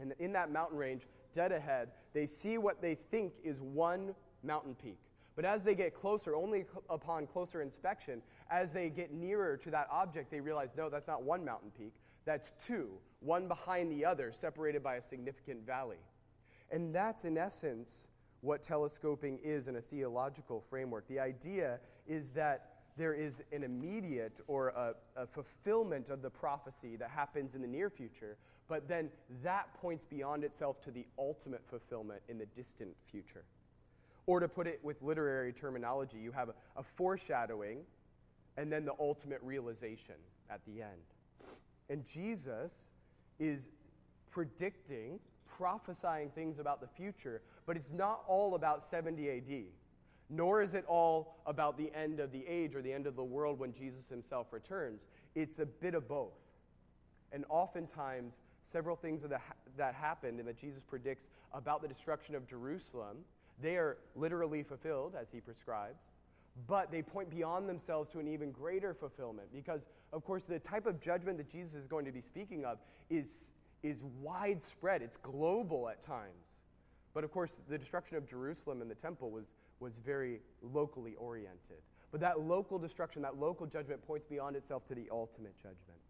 And 0.00 0.12
in 0.18 0.32
that 0.32 0.52
mountain 0.52 0.76
range, 0.76 1.06
dead 1.32 1.52
ahead, 1.52 1.88
they 2.12 2.26
see 2.26 2.58
what 2.58 2.80
they 2.80 2.94
think 2.94 3.32
is 3.42 3.60
one 3.60 4.14
mountain 4.42 4.74
peak. 4.74 4.98
But 5.36 5.44
as 5.44 5.62
they 5.62 5.74
get 5.74 5.94
closer, 5.94 6.34
only 6.34 6.64
upon 6.88 7.26
closer 7.26 7.60
inspection, 7.60 8.22
as 8.50 8.72
they 8.72 8.88
get 8.88 9.12
nearer 9.12 9.58
to 9.58 9.70
that 9.70 9.86
object, 9.92 10.30
they 10.30 10.40
realize 10.40 10.70
no, 10.76 10.88
that's 10.88 11.06
not 11.06 11.22
one 11.22 11.44
mountain 11.44 11.70
peak, 11.76 11.92
that's 12.24 12.52
two, 12.66 12.88
one 13.20 13.46
behind 13.46 13.92
the 13.92 14.04
other, 14.04 14.32
separated 14.32 14.82
by 14.82 14.96
a 14.96 15.02
significant 15.02 15.64
valley. 15.66 15.98
And 16.72 16.94
that's, 16.94 17.24
in 17.24 17.36
essence, 17.36 18.08
what 18.40 18.62
telescoping 18.62 19.38
is 19.44 19.68
in 19.68 19.76
a 19.76 19.80
theological 19.80 20.64
framework. 20.70 21.06
The 21.06 21.20
idea 21.20 21.80
is 22.08 22.30
that 22.30 22.70
there 22.96 23.12
is 23.12 23.42
an 23.52 23.62
immediate 23.62 24.40
or 24.46 24.68
a, 24.68 24.94
a, 25.16 25.26
fulfillment 25.26 26.08
of 26.08 26.22
the 26.22 26.30
prophecy 26.30 26.96
that 26.96 27.10
happens 27.10 27.54
in 27.54 27.60
the 27.60 27.68
near 27.68 27.90
future, 27.90 28.38
but 28.68 28.88
then 28.88 29.10
that 29.42 29.72
points 29.74 30.06
beyond 30.06 30.44
itself 30.44 30.80
to 30.82 30.90
the 30.90 31.04
ultimate 31.18 31.62
fulfillment 31.68 32.22
in 32.28 32.38
the 32.38 32.46
distant 32.46 32.96
future. 33.04 33.44
Or 34.26 34.40
to 34.40 34.48
put 34.48 34.66
it 34.66 34.80
with 34.82 35.00
literary 35.02 35.52
terminology, 35.52 36.18
you 36.18 36.32
have 36.32 36.48
a, 36.48 36.54
a 36.76 36.82
foreshadowing 36.82 37.80
and 38.56 38.72
then 38.72 38.84
the 38.84 38.94
ultimate 38.98 39.40
realization 39.42 40.14
at 40.50 40.60
the 40.66 40.82
end. 40.82 41.50
And 41.88 42.04
Jesus 42.04 42.86
is 43.38 43.70
predicting, 44.30 45.20
prophesying 45.46 46.30
things 46.30 46.58
about 46.58 46.80
the 46.80 46.88
future, 46.88 47.42
but 47.66 47.76
it's 47.76 47.92
not 47.92 48.22
all 48.26 48.54
about 48.54 48.82
70 48.90 49.30
AD 49.30 49.66
nor 50.28 50.62
is 50.62 50.74
it 50.74 50.84
all 50.86 51.36
about 51.46 51.78
the 51.78 51.90
end 51.94 52.20
of 52.20 52.32
the 52.32 52.44
age 52.46 52.74
or 52.74 52.82
the 52.82 52.92
end 52.92 53.06
of 53.06 53.16
the 53.16 53.24
world 53.24 53.58
when 53.58 53.72
Jesus 53.72 54.08
himself 54.08 54.48
returns. 54.52 55.06
It's 55.34 55.58
a 55.58 55.66
bit 55.66 55.94
of 55.94 56.08
both. 56.08 56.34
And 57.32 57.44
oftentimes, 57.48 58.34
several 58.62 58.96
things 58.96 59.22
that, 59.22 59.32
ha- 59.32 59.54
that 59.76 59.94
happened 59.94 60.40
and 60.40 60.48
that 60.48 60.58
Jesus 60.58 60.82
predicts 60.82 61.28
about 61.52 61.80
the 61.80 61.88
destruction 61.88 62.34
of 62.34 62.48
Jerusalem, 62.48 63.18
they 63.60 63.76
are 63.76 63.98
literally 64.14 64.62
fulfilled 64.62 65.14
as 65.20 65.28
he 65.30 65.40
prescribes, 65.40 66.02
but 66.66 66.90
they 66.90 67.02
point 67.02 67.30
beyond 67.30 67.68
themselves 67.68 68.08
to 68.10 68.18
an 68.18 68.28
even 68.28 68.50
greater 68.50 68.94
fulfillment 68.94 69.48
because, 69.52 69.82
of 70.12 70.24
course, 70.24 70.44
the 70.44 70.58
type 70.58 70.86
of 70.86 71.00
judgment 71.00 71.38
that 71.38 71.50
Jesus 71.50 71.74
is 71.74 71.86
going 71.86 72.04
to 72.04 72.12
be 72.12 72.20
speaking 72.20 72.64
of 72.64 72.78
is, 73.10 73.30
is 73.82 74.02
widespread, 74.20 75.02
it's 75.02 75.16
global 75.16 75.88
at 75.88 76.02
times. 76.02 76.44
But 77.14 77.24
of 77.24 77.32
course, 77.32 77.58
the 77.68 77.78
destruction 77.78 78.16
of 78.16 78.28
Jerusalem 78.28 78.82
and 78.82 78.90
the 78.90 78.94
temple 78.94 79.30
was 79.30 79.46
was 79.80 79.98
very 79.98 80.40
locally 80.62 81.14
oriented. 81.16 81.82
But 82.10 82.20
that 82.20 82.40
local 82.40 82.78
destruction, 82.78 83.22
that 83.22 83.38
local 83.38 83.66
judgment 83.66 84.06
points 84.06 84.26
beyond 84.26 84.56
itself 84.56 84.84
to 84.86 84.94
the 84.94 85.08
ultimate 85.10 85.56
judgment. 85.56 86.00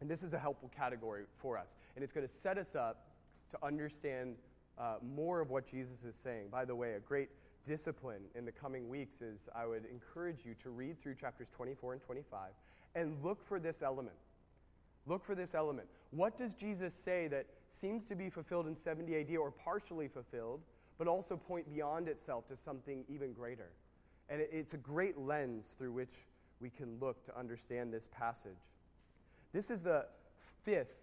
And 0.00 0.10
this 0.10 0.22
is 0.22 0.34
a 0.34 0.38
helpful 0.38 0.70
category 0.76 1.24
for 1.36 1.58
us. 1.58 1.68
And 1.94 2.02
it's 2.02 2.12
going 2.12 2.26
to 2.26 2.32
set 2.32 2.58
us 2.58 2.74
up 2.74 3.06
to 3.50 3.58
understand 3.64 4.36
uh, 4.78 4.96
more 5.02 5.40
of 5.40 5.50
what 5.50 5.70
Jesus 5.70 6.04
is 6.04 6.16
saying. 6.16 6.48
By 6.50 6.64
the 6.64 6.74
way, 6.74 6.94
a 6.94 7.00
great 7.00 7.30
discipline 7.64 8.22
in 8.34 8.44
the 8.44 8.52
coming 8.52 8.88
weeks 8.88 9.20
is 9.20 9.48
I 9.54 9.66
would 9.66 9.84
encourage 9.86 10.44
you 10.44 10.54
to 10.62 10.70
read 10.70 11.00
through 11.00 11.14
chapters 11.14 11.48
24 11.54 11.94
and 11.94 12.02
25 12.02 12.50
and 12.94 13.16
look 13.22 13.46
for 13.46 13.60
this 13.60 13.82
element. 13.82 14.16
Look 15.06 15.24
for 15.24 15.34
this 15.34 15.54
element. 15.54 15.88
What 16.10 16.36
does 16.36 16.54
Jesus 16.54 16.94
say 16.94 17.28
that 17.28 17.46
seems 17.72 18.04
to 18.04 18.14
be 18.14 18.30
fulfilled 18.30 18.66
in 18.66 18.76
70 18.76 19.16
AD 19.16 19.36
or 19.36 19.50
partially 19.50 20.08
fulfilled, 20.08 20.60
but 20.98 21.08
also 21.08 21.36
point 21.36 21.72
beyond 21.72 22.08
itself 22.08 22.46
to 22.48 22.56
something 22.56 23.04
even 23.08 23.32
greater. 23.32 23.70
And 24.28 24.40
it's 24.40 24.74
a 24.74 24.78
great 24.78 25.18
lens 25.18 25.74
through 25.76 25.92
which 25.92 26.26
we 26.60 26.70
can 26.70 26.98
look 27.00 27.24
to 27.26 27.36
understand 27.36 27.92
this 27.92 28.08
passage. 28.12 28.52
This 29.52 29.70
is 29.70 29.82
the 29.82 30.06
fifth 30.64 30.94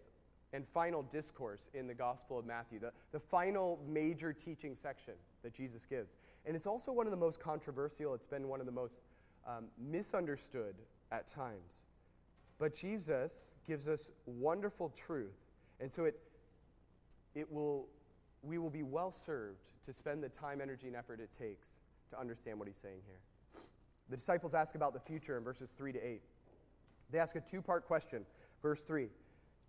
and 0.53 0.67
final 0.67 1.03
discourse 1.03 1.69
in 1.73 1.87
the 1.87 1.93
Gospel 1.93 2.39
of 2.39 2.45
Matthew, 2.45 2.79
the, 2.79 2.91
the 3.11 3.19
final 3.19 3.79
major 3.87 4.33
teaching 4.33 4.75
section 4.75 5.13
that 5.43 5.53
Jesus 5.53 5.85
gives. 5.85 6.11
And 6.45 6.55
it's 6.55 6.65
also 6.65 6.91
one 6.91 7.05
of 7.05 7.11
the 7.11 7.17
most 7.17 7.39
controversial, 7.39 8.13
it's 8.13 8.25
been 8.25 8.47
one 8.47 8.59
of 8.59 8.65
the 8.65 8.71
most 8.71 9.01
um, 9.47 9.65
misunderstood 9.77 10.75
at 11.11 11.27
times. 11.27 11.83
But 12.57 12.75
Jesus 12.75 13.51
gives 13.65 13.87
us 13.87 14.09
wonderful 14.25 14.89
truth. 14.89 15.37
And 15.79 15.91
so 15.91 16.05
it, 16.05 16.19
it 17.35 17.49
will, 17.51 17.87
we 18.41 18.57
will 18.57 18.69
be 18.69 18.83
well 18.83 19.13
served 19.25 19.71
to 19.85 19.93
spend 19.93 20.23
the 20.23 20.29
time, 20.29 20.59
energy, 20.61 20.87
and 20.87 20.95
effort 20.95 21.19
it 21.19 21.29
takes 21.37 21.67
to 22.09 22.19
understand 22.19 22.59
what 22.59 22.67
he's 22.67 22.77
saying 22.77 23.01
here. 23.05 23.19
The 24.09 24.17
disciples 24.17 24.53
ask 24.53 24.75
about 24.75 24.93
the 24.93 24.99
future 24.99 25.37
in 25.37 25.43
verses 25.43 25.69
3 25.77 25.93
to 25.93 25.99
8. 26.05 26.21
They 27.11 27.19
ask 27.19 27.35
a 27.35 27.41
two 27.41 27.61
part 27.61 27.85
question. 27.85 28.25
Verse 28.61 28.81
3 28.81 29.07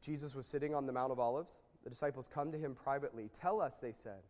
Jesus 0.01 0.35
was 0.35 0.47
sitting 0.47 0.75
on 0.75 0.87
the 0.87 0.93
Mount 0.93 1.13
of 1.13 1.21
Olives. 1.21 1.53
The 1.85 1.91
disciples 1.91 2.29
come 2.33 2.53
to 2.53 2.59
him 2.59 2.75
privately. 2.75 3.31
Tell 3.33 3.61
us, 3.61 3.81
they 3.81 3.93
said, 3.93 4.23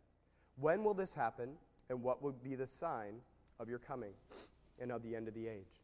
when 0.57 0.85
will 0.85 0.95
this 0.95 1.15
happen, 1.15 1.51
and 1.89 2.03
what 2.03 2.23
will 2.23 2.33
be 2.33 2.55
the 2.55 2.67
sign 2.67 3.15
of 3.59 3.69
your 3.69 3.79
coming 3.79 4.13
and 4.81 4.93
of 4.93 5.03
the 5.03 5.17
end 5.17 5.29
of 5.29 5.35
the 5.35 5.47
age? 5.49 5.83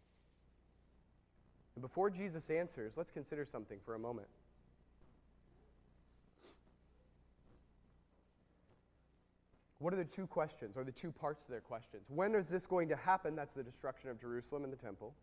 And 1.74 1.82
before 1.82 2.08
Jesus 2.10 2.48
answers, 2.50 2.96
let's 2.96 3.10
consider 3.10 3.44
something 3.44 3.78
for 3.84 3.94
a 3.94 3.98
moment. 3.98 4.28
What 9.78 9.92
are 9.92 9.96
the 9.96 10.04
two 10.04 10.26
questions, 10.26 10.76
or 10.76 10.84
the 10.84 10.92
two 10.92 11.12
parts 11.12 11.42
of 11.42 11.50
their 11.50 11.60
questions? 11.60 12.04
When 12.08 12.34
is 12.34 12.48
this 12.48 12.66
going 12.66 12.88
to 12.88 12.96
happen? 12.96 13.36
That's 13.36 13.52
the 13.52 13.62
destruction 13.62 14.08
of 14.08 14.20
Jerusalem 14.20 14.64
and 14.64 14.72
the 14.72 14.76
temple. 14.76 15.14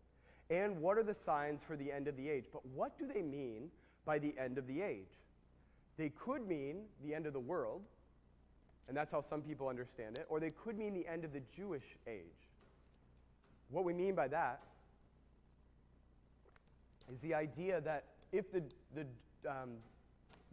And 0.48 0.80
what 0.80 0.96
are 0.96 1.02
the 1.02 1.14
signs 1.14 1.60
for 1.62 1.76
the 1.76 1.90
end 1.90 2.06
of 2.06 2.16
the 2.16 2.28
age? 2.28 2.44
But 2.52 2.64
what 2.66 2.96
do 2.98 3.06
they 3.06 3.22
mean 3.22 3.70
by 4.04 4.18
the 4.18 4.34
end 4.38 4.58
of 4.58 4.66
the 4.66 4.82
age? 4.82 5.22
They 5.96 6.08
could 6.08 6.46
mean 6.46 6.82
the 7.04 7.14
end 7.14 7.26
of 7.26 7.32
the 7.32 7.40
world, 7.40 7.82
and 8.88 8.96
that's 8.96 9.12
how 9.12 9.20
some 9.20 9.42
people 9.42 9.68
understand 9.68 10.18
it, 10.18 10.26
or 10.28 10.40
they 10.40 10.50
could 10.50 10.76
mean 10.76 10.94
the 10.94 11.06
end 11.06 11.24
of 11.24 11.32
the 11.32 11.42
Jewish 11.56 11.96
age. 12.06 12.48
What 13.70 13.84
we 13.84 13.92
mean 13.92 14.14
by 14.14 14.28
that 14.28 14.60
is 17.12 17.20
the 17.20 17.34
idea 17.34 17.80
that 17.82 18.04
if 18.32 18.50
the, 18.50 18.62
the, 18.94 19.06
um, 19.50 19.70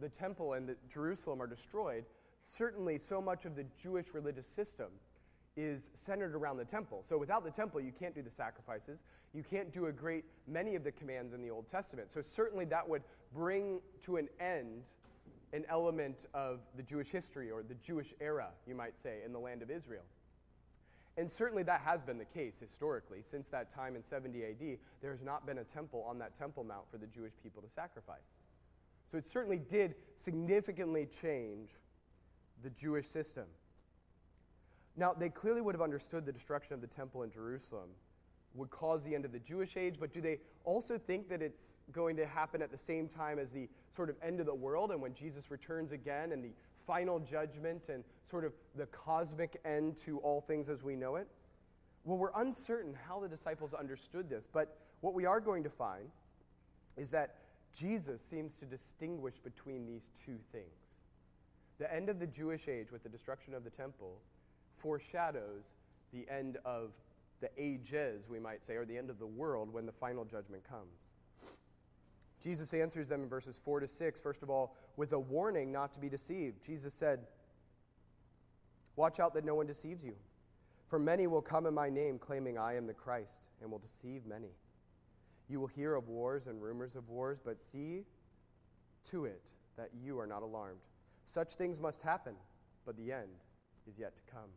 the 0.00 0.08
temple 0.08 0.54
and 0.54 0.68
the 0.68 0.76
Jerusalem 0.88 1.42
are 1.42 1.46
destroyed, 1.46 2.04
certainly 2.44 2.98
so 2.98 3.20
much 3.20 3.44
of 3.44 3.56
the 3.56 3.64
Jewish 3.80 4.14
religious 4.14 4.46
system 4.46 4.88
is 5.56 5.90
centered 5.94 6.34
around 6.34 6.56
the 6.56 6.64
temple. 6.64 7.04
So 7.06 7.18
without 7.18 7.44
the 7.44 7.50
temple, 7.50 7.80
you 7.80 7.92
can't 7.92 8.14
do 8.14 8.22
the 8.22 8.30
sacrifices. 8.30 9.00
You 9.34 9.42
can't 9.42 9.72
do 9.72 9.86
a 9.86 9.92
great 9.92 10.24
many 10.46 10.74
of 10.74 10.84
the 10.84 10.92
commands 10.92 11.34
in 11.34 11.42
the 11.42 11.50
Old 11.50 11.70
Testament. 11.70 12.10
So 12.10 12.22
certainly 12.22 12.64
that 12.66 12.88
would 12.88 13.02
bring 13.34 13.80
to 14.04 14.16
an 14.16 14.28
end 14.40 14.84
an 15.52 15.64
element 15.68 16.16
of 16.32 16.60
the 16.76 16.82
Jewish 16.82 17.08
history 17.08 17.50
or 17.50 17.62
the 17.62 17.74
Jewish 17.74 18.14
era, 18.20 18.48
you 18.66 18.74
might 18.74 18.98
say, 18.98 19.18
in 19.24 19.32
the 19.32 19.38
land 19.38 19.62
of 19.62 19.70
Israel. 19.70 20.04
And 21.18 21.30
certainly 21.30 21.62
that 21.64 21.82
has 21.82 22.02
been 22.02 22.16
the 22.16 22.24
case 22.24 22.54
historically. 22.58 23.18
Since 23.30 23.48
that 23.48 23.74
time 23.74 23.96
in 23.96 24.02
70 24.02 24.44
AD, 24.44 24.78
there 25.02 25.10
has 25.10 25.20
not 25.20 25.44
been 25.44 25.58
a 25.58 25.64
temple 25.64 26.06
on 26.08 26.18
that 26.20 26.38
Temple 26.38 26.64
Mount 26.64 26.90
for 26.90 26.96
the 26.96 27.06
Jewish 27.06 27.34
people 27.42 27.60
to 27.60 27.68
sacrifice. 27.68 28.32
So 29.10 29.18
it 29.18 29.26
certainly 29.26 29.58
did 29.58 29.94
significantly 30.16 31.06
change 31.06 31.70
the 32.62 32.70
Jewish 32.70 33.06
system. 33.06 33.44
Now, 34.96 35.12
they 35.12 35.28
clearly 35.28 35.60
would 35.60 35.74
have 35.74 35.82
understood 35.82 36.24
the 36.24 36.32
destruction 36.32 36.74
of 36.74 36.80
the 36.80 36.86
temple 36.86 37.22
in 37.22 37.30
Jerusalem 37.30 37.90
would 38.54 38.70
cause 38.70 39.02
the 39.04 39.14
end 39.14 39.24
of 39.24 39.32
the 39.32 39.38
Jewish 39.38 39.76
age, 39.76 39.96
but 39.98 40.12
do 40.12 40.20
they 40.20 40.38
also 40.64 40.98
think 40.98 41.28
that 41.28 41.42
it's 41.42 41.76
going 41.90 42.16
to 42.16 42.26
happen 42.26 42.62
at 42.62 42.70
the 42.70 42.78
same 42.78 43.08
time 43.08 43.38
as 43.38 43.50
the 43.50 43.68
sort 43.94 44.10
of 44.10 44.16
end 44.22 44.40
of 44.40 44.46
the 44.46 44.54
world 44.54 44.90
and 44.90 45.00
when 45.00 45.14
Jesus 45.14 45.50
returns 45.50 45.92
again 45.92 46.32
and 46.32 46.44
the 46.44 46.52
final 46.86 47.18
judgment 47.18 47.82
and 47.88 48.04
sort 48.30 48.44
of 48.44 48.52
the 48.76 48.86
cosmic 48.86 49.60
end 49.64 49.96
to 49.96 50.18
all 50.18 50.40
things 50.40 50.68
as 50.68 50.82
we 50.82 50.96
know 50.96 51.16
it? 51.16 51.28
Well, 52.04 52.18
we're 52.18 52.32
uncertain 52.36 52.94
how 53.08 53.20
the 53.20 53.28
disciples 53.28 53.74
understood 53.74 54.28
this, 54.28 54.44
but 54.52 54.76
what 55.00 55.14
we 55.14 55.24
are 55.24 55.40
going 55.40 55.62
to 55.62 55.70
find 55.70 56.10
is 56.96 57.10
that 57.10 57.36
Jesus 57.76 58.20
seems 58.20 58.56
to 58.56 58.64
distinguish 58.64 59.38
between 59.38 59.86
these 59.86 60.10
two 60.24 60.36
things. 60.50 60.66
The 61.78 61.92
end 61.92 62.08
of 62.08 62.18
the 62.18 62.26
Jewish 62.26 62.68
age 62.68 62.92
with 62.92 63.02
the 63.02 63.08
destruction 63.08 63.54
of 63.54 63.64
the 63.64 63.70
temple 63.70 64.18
foreshadows 64.78 65.64
the 66.12 66.26
end 66.30 66.58
of 66.64 66.90
the 67.42 67.50
ages, 67.58 68.28
we 68.28 68.38
might 68.38 68.64
say, 68.64 68.74
or 68.74 68.86
the 68.86 68.96
end 68.96 69.10
of 69.10 69.18
the 69.18 69.26
world 69.26 69.70
when 69.70 69.84
the 69.84 69.92
final 69.92 70.24
judgment 70.24 70.62
comes. 70.66 70.96
Jesus 72.42 72.72
answers 72.72 73.08
them 73.08 73.22
in 73.22 73.28
verses 73.28 73.60
4 73.62 73.80
to 73.80 73.86
6, 73.86 74.20
first 74.20 74.42
of 74.42 74.48
all, 74.48 74.76
with 74.96 75.12
a 75.12 75.18
warning 75.18 75.70
not 75.70 75.92
to 75.92 76.00
be 76.00 76.08
deceived. 76.08 76.64
Jesus 76.64 76.94
said, 76.94 77.20
Watch 78.96 79.20
out 79.20 79.34
that 79.34 79.44
no 79.44 79.54
one 79.54 79.66
deceives 79.66 80.02
you. 80.02 80.14
For 80.88 80.98
many 80.98 81.26
will 81.26 81.42
come 81.42 81.66
in 81.66 81.74
my 81.74 81.88
name, 81.88 82.18
claiming 82.18 82.58
I 82.58 82.76
am 82.76 82.86
the 82.86 82.94
Christ, 82.94 83.44
and 83.60 83.70
will 83.70 83.78
deceive 83.78 84.26
many. 84.26 84.50
You 85.48 85.60
will 85.60 85.66
hear 85.66 85.94
of 85.94 86.08
wars 86.08 86.46
and 86.46 86.62
rumors 86.62 86.94
of 86.94 87.08
wars, 87.08 87.40
but 87.44 87.60
see 87.60 88.04
to 89.10 89.24
it 89.24 89.42
that 89.76 89.90
you 90.02 90.18
are 90.18 90.26
not 90.26 90.42
alarmed. 90.42 90.80
Such 91.26 91.54
things 91.54 91.80
must 91.80 92.02
happen, 92.02 92.34
but 92.84 92.96
the 92.96 93.10
end 93.12 93.30
is 93.88 93.98
yet 93.98 94.14
to 94.16 94.22
come. 94.32 94.50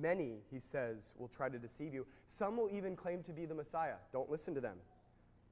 Many, 0.00 0.38
he 0.50 0.58
says, 0.58 1.12
will 1.16 1.28
try 1.28 1.48
to 1.48 1.58
deceive 1.58 1.94
you. 1.94 2.06
Some 2.26 2.56
will 2.56 2.70
even 2.70 2.96
claim 2.96 3.22
to 3.24 3.32
be 3.32 3.46
the 3.46 3.54
Messiah. 3.54 3.94
Don't 4.12 4.30
listen 4.30 4.54
to 4.54 4.60
them, 4.60 4.76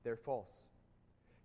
they're 0.04 0.16
false. 0.16 0.50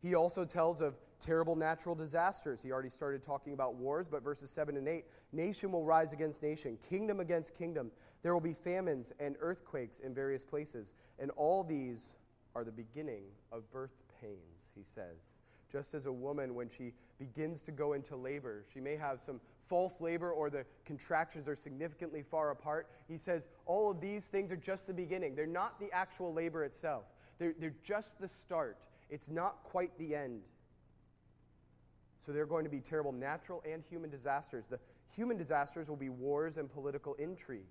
He 0.02 0.16
also 0.16 0.46
tells 0.46 0.82
of 0.82 0.96
terrible 1.20 1.56
natural 1.56 1.96
disasters. 1.96 2.62
He 2.62 2.72
already 2.72 2.90
started 2.90 3.24
talking 3.24 3.54
about 3.54 3.76
wars, 3.76 4.08
but 4.08 4.24
verses 4.24 4.50
7 4.52 4.78
and 4.78 4.88
8 4.88 5.06
nation 5.34 5.72
will 5.72 5.84
rise 5.84 6.14
against 6.14 6.44
nation, 6.44 6.78
kingdom 6.90 7.20
against 7.20 7.58
kingdom. 7.58 7.92
There 8.22 8.34
will 8.34 8.42
be 8.42 8.54
famines 8.54 9.12
and 9.20 9.36
earthquakes 9.40 10.00
in 10.00 10.14
various 10.14 10.44
places, 10.44 10.94
and 11.20 11.32
all 11.32 11.64
these 11.64 12.16
are 12.56 12.64
the 12.64 12.72
beginning 12.72 13.24
of 13.52 13.70
birth 13.72 14.04
pains, 14.22 14.72
he 14.76 14.84
says. 14.84 15.34
Just 15.72 15.94
as 15.94 16.06
a 16.06 16.12
woman, 16.12 16.56
when 16.56 16.70
she 16.70 16.94
begins 17.20 17.62
to 17.64 17.72
go 17.72 17.94
into 17.94 18.16
labor, 18.16 18.64
she 18.74 18.80
may 18.80 18.96
have 18.96 19.20
some 19.20 19.42
false 19.68 20.02
labor 20.02 20.32
or 20.32 20.50
the 20.50 20.66
contractions 20.86 21.48
are 21.48 21.56
significantly 21.56 22.24
far 22.24 22.52
apart. 22.52 22.90
He 23.08 23.18
says 23.18 23.48
all 23.66 23.92
of 23.92 24.00
these 24.02 24.26
things 24.26 24.52
are 24.52 24.58
just 24.58 24.88
the 24.88 24.94
beginning. 24.94 25.36
They're 25.36 25.46
not 25.46 25.80
the 25.80 25.92
actual 25.92 26.34
labor 26.34 26.64
itself, 26.64 27.06
they're, 27.40 27.54
they're 27.60 27.76
just 27.84 28.20
the 28.20 28.28
start. 28.28 28.78
It's 29.10 29.30
not 29.30 29.64
quite 29.64 29.98
the 29.98 30.16
end. 30.16 30.42
So 32.26 32.34
there 32.34 32.44
are 32.44 32.48
going 32.48 32.66
to 32.66 32.70
be 32.70 32.82
terrible 32.82 33.14
natural 33.14 33.64
and 33.66 33.82
human 33.90 34.10
disasters. 34.10 34.68
The 34.68 34.80
human 35.16 35.38
disasters 35.38 35.88
will 35.88 35.96
be 35.96 36.10
wars 36.10 36.58
and 36.58 36.70
political 36.70 37.14
intrigue. 37.14 37.64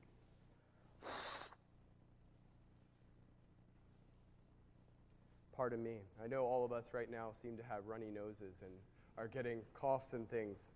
Pardon 5.54 5.82
me. 5.82 5.98
I 6.22 6.26
know 6.26 6.44
all 6.44 6.64
of 6.64 6.72
us 6.72 6.86
right 6.92 7.10
now 7.10 7.30
seem 7.42 7.56
to 7.56 7.62
have 7.64 7.86
runny 7.86 8.10
noses 8.10 8.56
and 8.62 8.72
are 9.18 9.28
getting 9.28 9.60
coughs 9.74 10.12
and 10.12 10.28
things. 10.28 10.70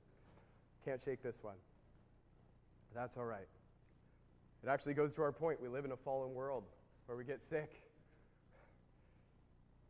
Can't 0.85 1.01
shake 1.03 1.23
this 1.23 1.39
one. 1.43 1.57
That's 2.95 3.17
all 3.17 3.25
right. 3.25 3.49
It 4.63 4.69
actually 4.69 4.95
goes 4.95 5.15
to 5.15 5.23
our 5.23 5.33
point. 5.33 5.61
We 5.61 5.69
live 5.69 5.85
in 5.85 5.93
a 5.93 5.97
fallen 5.97 6.35
world 6.35 6.65
where 7.07 7.17
we 7.17 7.25
get 7.25 7.43
sick. 7.43 7.83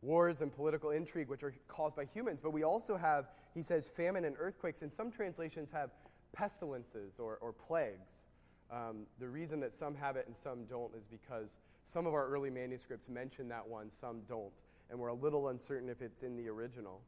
Wars 0.02 0.40
and 0.40 0.54
political 0.54 0.90
intrigue, 0.90 1.28
which 1.28 1.42
are 1.42 1.54
caused 1.68 1.96
by 1.96 2.04
humans. 2.04 2.40
But 2.42 2.52
we 2.52 2.62
also 2.62 2.96
have, 2.96 3.28
he 3.54 3.62
says, 3.62 3.86
famine 3.86 4.24
and 4.24 4.36
earthquakes. 4.38 4.82
And 4.82 4.92
some 4.92 5.10
translations 5.10 5.70
have 5.70 5.90
pestilences 6.32 7.18
or, 7.18 7.38
or 7.40 7.52
plagues. 7.52 8.22
Um, 8.70 9.06
the 9.18 9.28
reason 9.28 9.60
that 9.60 9.74
some 9.74 9.94
have 9.96 10.16
it 10.16 10.26
and 10.26 10.36
some 10.36 10.64
don't 10.64 10.94
is 10.94 11.04
because 11.04 11.48
some 11.84 12.06
of 12.06 12.14
our 12.14 12.28
early 12.28 12.50
manuscripts 12.50 13.08
mention 13.08 13.48
that 13.48 13.66
one, 13.66 13.90
some 13.90 14.20
don't. 14.28 14.52
And 14.90 14.98
we're 14.98 15.08
a 15.08 15.14
little 15.14 15.48
uncertain 15.48 15.88
if 15.88 16.02
it's 16.02 16.22
in 16.22 16.36
the 16.36 16.48
original. 16.48 17.00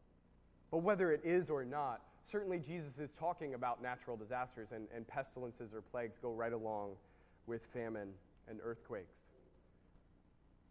But 0.73 0.79
whether 0.79 1.12
it 1.12 1.21
is 1.23 1.50
or 1.50 1.64
not, 1.64 2.00
certainly 2.29 2.59
Jesus 2.59 2.99
is 2.99 3.11
talking 3.12 3.55
about 3.55 3.81
natural 3.83 4.17
disasters, 4.17 4.73
and, 4.73 4.88
and 4.97 5.07
pestilences 5.07 5.73
or 5.73 5.83
plagues 5.83 6.17
go 6.21 6.33
right 6.33 6.52
along 6.52 6.93
with 7.47 7.64
famine 7.67 8.09
and 8.49 8.59
earthquakes. 8.64 9.19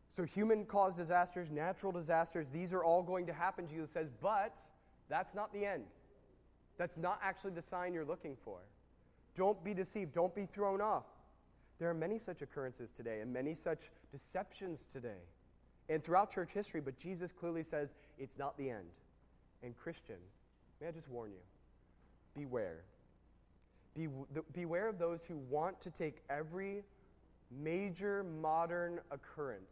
So, 0.09 0.23
human 0.23 0.65
caused 0.65 0.97
disasters, 0.97 1.51
natural 1.51 1.93
disasters, 1.93 2.49
these 2.49 2.73
are 2.73 2.83
all 2.83 3.01
going 3.03 3.27
to 3.27 3.33
happen, 3.33 3.67
Jesus 3.67 3.91
says, 3.91 4.09
but 4.21 4.53
that's 5.07 5.33
not 5.33 5.53
the 5.53 5.65
end. 5.65 5.83
That's 6.77 6.97
not 6.97 7.19
actually 7.23 7.51
the 7.51 7.61
sign 7.61 7.93
you're 7.93 8.03
looking 8.03 8.35
for. 8.43 8.57
Don't 9.35 9.63
be 9.63 9.73
deceived, 9.73 10.13
don't 10.13 10.33
be 10.35 10.47
thrown 10.47 10.81
off. 10.81 11.05
There 11.79 11.89
are 11.89 11.93
many 11.93 12.17
such 12.17 12.41
occurrences 12.41 12.91
today 12.91 13.21
and 13.21 13.31
many 13.31 13.53
such 13.53 13.91
deceptions 14.11 14.85
today 14.91 15.21
and 15.89 16.03
throughout 16.03 16.31
church 16.31 16.51
history, 16.51 16.81
but 16.81 16.97
Jesus 16.97 17.31
clearly 17.31 17.63
says 17.63 17.93
it's 18.17 18.37
not 18.37 18.57
the 18.57 18.69
end. 18.69 18.87
And, 19.63 19.75
Christian, 19.77 20.17
may 20.79 20.87
I 20.87 20.91
just 20.91 21.09
warn 21.09 21.31
you 21.31 21.37
beware. 22.35 22.83
Be, 23.95 24.07
beware 24.53 24.87
of 24.87 24.97
those 24.97 25.23
who 25.27 25.37
want 25.49 25.81
to 25.81 25.89
take 25.91 26.21
every 26.29 26.83
major 27.51 28.23
modern 28.23 28.99
occurrence 29.11 29.71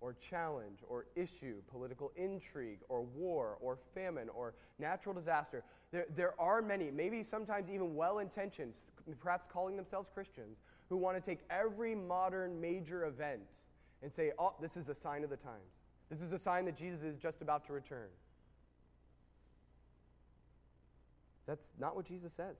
or 0.00 0.14
challenge 0.14 0.78
or 0.88 1.06
issue, 1.16 1.56
political 1.70 2.12
intrigue 2.16 2.78
or 2.88 3.02
war 3.02 3.58
or 3.60 3.78
famine 3.94 4.28
or 4.30 4.54
natural 4.78 5.14
disaster. 5.14 5.64
There, 5.90 6.06
there 6.14 6.40
are 6.40 6.62
many, 6.62 6.90
maybe 6.90 7.22
sometimes 7.22 7.68
even 7.68 7.94
well 7.94 8.20
intentioned, 8.20 8.74
perhaps 9.20 9.46
calling 9.50 9.76
themselves 9.76 10.08
Christians, 10.12 10.58
who 10.88 10.96
want 10.96 11.16
to 11.16 11.20
take 11.20 11.40
every 11.50 11.94
modern 11.94 12.60
major 12.60 13.06
event 13.06 13.42
and 14.02 14.12
say, 14.12 14.32
oh, 14.38 14.54
this 14.62 14.76
is 14.76 14.88
a 14.88 14.94
sign 14.94 15.24
of 15.24 15.30
the 15.30 15.36
times. 15.36 15.72
This 16.08 16.22
is 16.22 16.32
a 16.32 16.38
sign 16.38 16.64
that 16.66 16.76
Jesus 16.76 17.02
is 17.02 17.18
just 17.18 17.42
about 17.42 17.66
to 17.66 17.72
return. 17.72 18.08
That's 21.48 21.72
not 21.80 21.96
what 21.96 22.04
Jesus 22.04 22.32
says. 22.32 22.58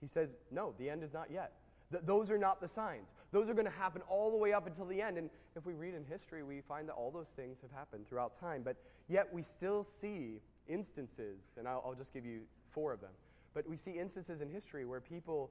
He 0.00 0.06
says, 0.06 0.28
no, 0.52 0.74
the 0.78 0.88
end 0.88 1.02
is 1.02 1.12
not 1.12 1.30
yet. 1.30 1.54
Th- 1.90 2.04
those 2.04 2.30
are 2.30 2.38
not 2.38 2.60
the 2.60 2.68
signs. 2.68 3.08
Those 3.32 3.48
are 3.48 3.54
going 3.54 3.66
to 3.66 3.72
happen 3.72 4.02
all 4.08 4.30
the 4.30 4.36
way 4.36 4.52
up 4.52 4.66
until 4.66 4.84
the 4.84 5.00
end. 5.00 5.16
And 5.16 5.30
if 5.56 5.64
we 5.66 5.72
read 5.72 5.94
in 5.94 6.04
history, 6.04 6.42
we 6.42 6.60
find 6.60 6.88
that 6.88 6.92
all 6.92 7.10
those 7.10 7.28
things 7.34 7.58
have 7.62 7.72
happened 7.72 8.06
throughout 8.08 8.38
time. 8.38 8.62
But 8.62 8.76
yet 9.08 9.32
we 9.32 9.42
still 9.42 9.82
see 9.82 10.40
instances, 10.68 11.40
and 11.58 11.66
I'll, 11.66 11.82
I'll 11.84 11.94
just 11.94 12.12
give 12.12 12.24
you 12.24 12.42
four 12.68 12.92
of 12.92 13.00
them. 13.00 13.10
But 13.54 13.68
we 13.68 13.76
see 13.76 13.92
instances 13.92 14.42
in 14.42 14.50
history 14.50 14.84
where 14.84 15.00
people 15.00 15.50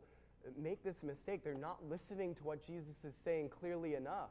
make 0.57 0.83
this 0.83 1.03
mistake. 1.03 1.43
They're 1.43 1.53
not 1.55 1.77
listening 1.89 2.36
to 2.36 2.43
what 2.43 2.65
Jesus 2.65 3.03
is 3.03 3.15
saying 3.15 3.50
clearly 3.50 3.95
enough. 3.95 4.29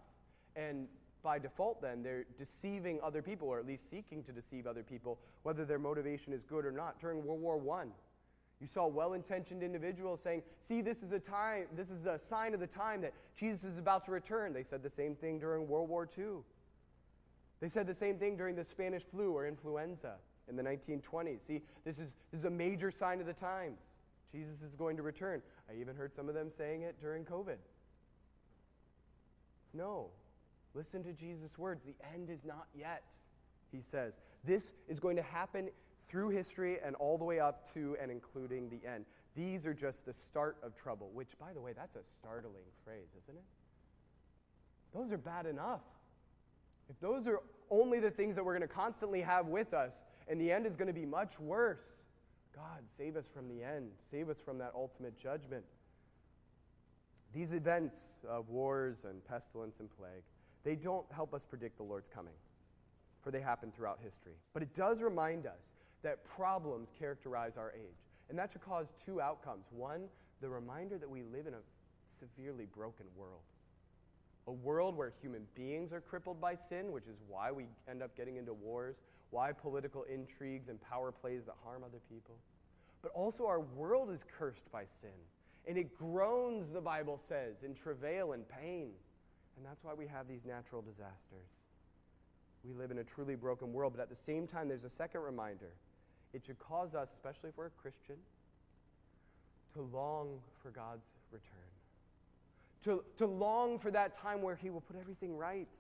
And 0.57 0.87
by 1.29 1.39
default, 1.39 1.83
then, 1.83 2.03
they're 2.03 2.25
deceiving 2.39 2.99
other 3.05 3.21
people, 3.21 3.49
or 3.49 3.59
at 3.59 3.67
least 3.67 3.91
seeking 3.91 4.23
to 4.23 4.33
deceive 4.33 4.67
other 4.67 4.83
people, 4.83 5.19
whether 5.43 5.67
their 5.67 5.79
motivation 5.79 6.33
is 6.33 6.43
good 6.43 6.65
or 6.65 6.73
not. 6.73 6.99
During 6.99 7.23
World 7.23 7.43
War 7.43 7.79
I, 7.79 7.85
you 8.63 8.67
saw 8.67 8.87
well 8.87 9.13
intentioned 9.13 9.63
individuals 9.63 10.23
saying, 10.23 10.41
See, 10.67 10.81
this 10.81 11.03
is 11.03 11.13
a 11.13 11.19
time, 11.19 11.67
this 11.77 11.91
is 11.91 12.07
a 12.07 12.19
sign 12.19 12.55
of 12.55 12.61
the 12.61 12.67
time 12.67 13.03
that 13.03 13.13
Jesus 13.37 13.65
is 13.65 13.77
about 13.77 14.07
to 14.07 14.11
return. 14.11 14.55
They 14.55 14.63
said 14.63 14.83
the 14.83 14.89
same 14.89 15.15
thing 15.15 15.39
during 15.39 15.69
World 15.69 15.91
War 15.91 16.09
II. 16.17 16.39
They 17.61 17.69
said 17.69 17.87
the 17.87 17.93
same 17.93 18.17
thing 18.17 18.39
during 18.39 18.57
the 18.57 18.65
Spanish 18.65 19.03
flu 19.03 19.33
or 19.33 19.47
influenza 19.47 20.15
in 20.49 20.57
the 20.57 20.63
1920s. 20.63 21.47
See, 21.47 21.61
this 21.85 21.99
is, 21.99 22.15
this 22.33 22.39
is 22.39 22.47
a 22.47 22.51
major 22.51 22.91
sign 22.91 23.21
of 23.21 23.27
the 23.27 23.35
times. 23.35 23.81
Jesus 24.33 24.63
is 24.63 24.77
going 24.77 24.97
to 24.97 25.03
return. 25.03 25.43
I 25.71 25.79
even 25.79 25.95
heard 25.95 26.15
some 26.15 26.31
of 26.31 26.35
them 26.35 26.51
saying 26.51 26.85
it 26.85 26.99
during 26.99 27.27
COVID. 27.27 27.59
No. 29.75 30.09
Listen 30.79 31.03
to 31.03 31.13
Jesus' 31.13 31.59
words. 31.59 31.83
The 31.83 31.97
end 32.15 32.31
is 32.31 32.45
not 32.45 32.69
yet, 32.73 33.03
he 33.73 33.81
says. 33.81 34.21
This 34.45 34.73
is 34.87 35.01
going 35.01 35.17
to 35.17 35.23
happen 35.23 35.71
through 36.07 36.29
history 36.29 36.79
and 36.85 36.95
all 36.95 37.19
the 37.19 37.25
way 37.25 37.41
up 37.41 37.69
to 37.75 37.97
and 38.01 38.13
including 38.13 38.71
the 38.71 38.89
end. 38.89 39.05
These 39.35 39.67
are 39.67 39.75
just 39.75 40.07
the 40.07 40.13
start 40.13 40.57
of 40.63 40.77
trouble, 40.77 41.11
which, 41.13 41.37
by 41.37 41.53
the 41.53 41.61
way, 41.61 41.73
that's 41.73 41.97
a 41.97 42.05
startling 42.17 42.63
phrase, 42.85 43.09
isn't 43.21 43.37
it? 43.37 43.43
Those 44.95 45.11
are 45.11 45.19
bad 45.19 45.47
enough. 45.47 45.83
If 46.89 47.01
those 47.01 47.27
are 47.27 47.41
only 47.73 47.99
the 47.99 48.13
things 48.13 48.37
that 48.37 48.45
we're 48.45 48.57
going 48.57 48.69
to 48.69 48.73
constantly 48.73 49.21
have 49.23 49.49
with 49.49 49.75
us, 49.75 50.05
and 50.29 50.41
the 50.41 50.53
end 50.53 50.65
is 50.65 50.77
going 50.77 50.87
to 50.87 50.95
be 50.95 51.05
much 51.05 51.41
worse, 51.41 51.83
God, 52.55 52.85
save 52.97 53.17
us 53.17 53.27
from 53.27 53.49
the 53.49 53.65
end. 53.65 53.91
Save 54.13 54.29
us 54.29 54.39
from 54.39 54.59
that 54.59 54.71
ultimate 54.77 55.19
judgment. 55.19 55.65
These 57.35 57.53
events 57.53 58.21
of 58.29 58.49
wars 58.49 59.05
and 59.05 59.25
pestilence 59.25 59.81
and 59.81 59.91
plague, 59.99 60.23
they 60.65 60.75
don't 60.75 61.07
help 61.13 61.35
us 61.35 61.45
predict 61.45 61.77
the 61.77 61.83
Lord's 61.83 62.09
coming, 62.09 62.35
for 63.23 63.31
they 63.31 63.41
happen 63.41 63.71
throughout 63.71 63.99
history. 64.03 64.35
But 64.53 64.63
it 64.63 64.75
does 64.75 65.03
remind 65.03 65.47
us 65.47 65.63
that 66.03 66.25
problems 66.25 66.91
characterize 66.99 67.57
our 67.57 67.73
age. 67.73 68.07
And 68.29 68.39
that 68.39 68.53
should 68.53 68.61
cause 68.61 68.93
two 69.05 69.21
outcomes. 69.21 69.67
One, 69.71 70.05
the 70.41 70.49
reminder 70.49 70.99
that 70.99 71.09
we 71.09 71.23
live 71.23 71.47
in 71.47 71.55
a 71.55 71.61
severely 72.19 72.67
broken 72.67 73.07
world. 73.17 73.41
A 74.47 74.53
world 74.53 74.97
where 74.97 75.13
human 75.21 75.43
beings 75.55 75.93
are 75.93 76.01
crippled 76.01 76.41
by 76.41 76.55
sin, 76.55 76.93
which 76.93 77.07
is 77.07 77.17
why 77.29 77.51
we 77.51 77.67
end 77.89 78.03
up 78.03 78.17
getting 78.17 78.37
into 78.37 78.55
wars, 78.55 78.97
why 79.31 79.53
political 79.53 80.05
intrigues 80.05 80.69
and 80.69 80.81
power 80.81 81.13
plays 81.13 81.45
that 81.47 81.57
harm 81.65 81.83
other 81.85 82.01
people. 82.11 82.37
But 83.03 83.13
also, 83.13 83.47
our 83.47 83.61
world 83.61 84.11
is 84.11 84.25
cursed 84.39 84.71
by 84.73 84.85
sin. 85.01 85.11
And 85.67 85.77
it 85.77 85.97
groans, 85.99 86.69
the 86.71 86.81
Bible 86.81 87.19
says, 87.19 87.63
in 87.63 87.75
travail 87.75 88.33
and 88.33 88.49
pain. 88.49 88.91
And 89.59 89.67
that's 89.67 89.83
why 89.83 89.93
we 89.93 90.07
have 90.07 90.29
these 90.29 90.45
natural 90.45 90.81
disasters. 90.83 91.51
We 92.65 92.73
live 92.73 92.93
in 92.93 92.99
a 92.99 93.05
truly 93.05 93.35
broken 93.35 93.73
world, 93.73 93.93
but 93.97 94.03
at 94.03 94.09
the 94.09 94.17
same 94.17 94.47
time, 94.47 94.69
there's 94.69 94.85
a 94.85 94.91
second 94.91 95.23
reminder 95.23 95.73
it 96.33 96.45
should 96.45 96.59
cause 96.61 96.95
us, 96.95 97.11
especially 97.13 97.51
if 97.51 97.57
we're 97.57 97.67
a 97.67 97.71
Christian, 97.71 98.17
to 99.75 99.83
long 99.83 100.39
for 100.63 100.71
God's 100.71 101.07
return. 101.33 101.59
To, 102.85 103.03
to 103.17 103.27
long 103.27 103.81
for 103.81 103.91
that 103.91 104.17
time 104.17 104.43
where 104.43 104.55
He 104.55 104.71
will 104.71 104.81
put 104.81 104.97
everything 104.97 105.37
right. 105.37 105.75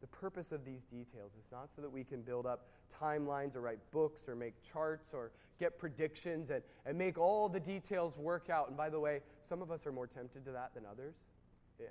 The 0.00 0.06
purpose 0.06 0.50
of 0.50 0.64
these 0.64 0.84
details 0.84 1.32
is 1.38 1.44
not 1.52 1.68
so 1.76 1.82
that 1.82 1.90
we 1.90 2.04
can 2.04 2.22
build 2.22 2.46
up 2.46 2.68
timelines 3.02 3.54
or 3.54 3.60
write 3.60 3.78
books 3.90 4.28
or 4.28 4.34
make 4.34 4.54
charts 4.62 5.10
or 5.12 5.30
get 5.60 5.78
predictions 5.78 6.50
and, 6.50 6.62
and 6.86 6.96
make 6.96 7.18
all 7.18 7.48
the 7.48 7.60
details 7.60 8.16
work 8.16 8.48
out. 8.48 8.68
And 8.68 8.76
by 8.76 8.88
the 8.88 8.98
way, 8.98 9.20
some 9.46 9.60
of 9.60 9.70
us 9.70 9.86
are 9.86 9.92
more 9.92 10.06
tempted 10.06 10.44
to 10.46 10.52
that 10.52 10.72
than 10.74 10.84
others. 10.90 11.14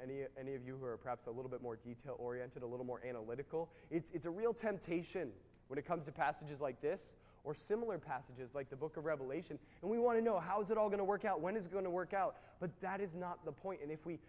Any, 0.01 0.23
any 0.39 0.56
of 0.56 0.65
you 0.65 0.77
who 0.80 0.86
are 0.86 0.97
perhaps 0.97 1.27
a 1.27 1.32
little 1.32 1.49
bit 1.49 1.62
more 1.62 1.75
detail 1.75 2.15
oriented, 2.19 2.63
a 2.63 2.67
little 2.67 2.86
more 2.86 3.01
analytical, 3.08 3.69
it's, 3.89 4.12
it's 4.12 4.25
a 4.25 4.30
real 4.30 4.54
temptation 4.54 5.30
when 5.67 5.80
it 5.80 5.86
comes 5.86 6.06
to 6.06 6.12
passages 6.12 6.60
like 6.60 6.82
this 6.82 7.13
or 7.43 7.56
similar 7.56 7.97
passages 7.97 8.51
like 8.54 8.69
the 8.69 8.75
book 8.75 8.97
of 8.97 9.06
Revelation. 9.06 9.58
And 9.82 9.89
we 9.89 9.97
want 9.97 10.17
to 10.17 10.23
know 10.23 10.39
how 10.39 10.62
is 10.62 10.69
it 10.69 10.77
all 10.77 10.89
going 10.89 10.99
to 10.99 11.06
work 11.06 11.25
out? 11.25 11.41
When 11.41 11.56
is 11.56 11.65
it 11.65 11.71
going 11.71 11.86
to 11.86 11.89
work 11.89 12.13
out? 12.13 12.36
But 12.60 12.69
that 12.82 13.01
is 13.01 13.15
not 13.15 13.43
the 13.45 13.51
point. 13.51 13.80
And 13.82 13.91
if 13.91 14.06
we, 14.06 14.19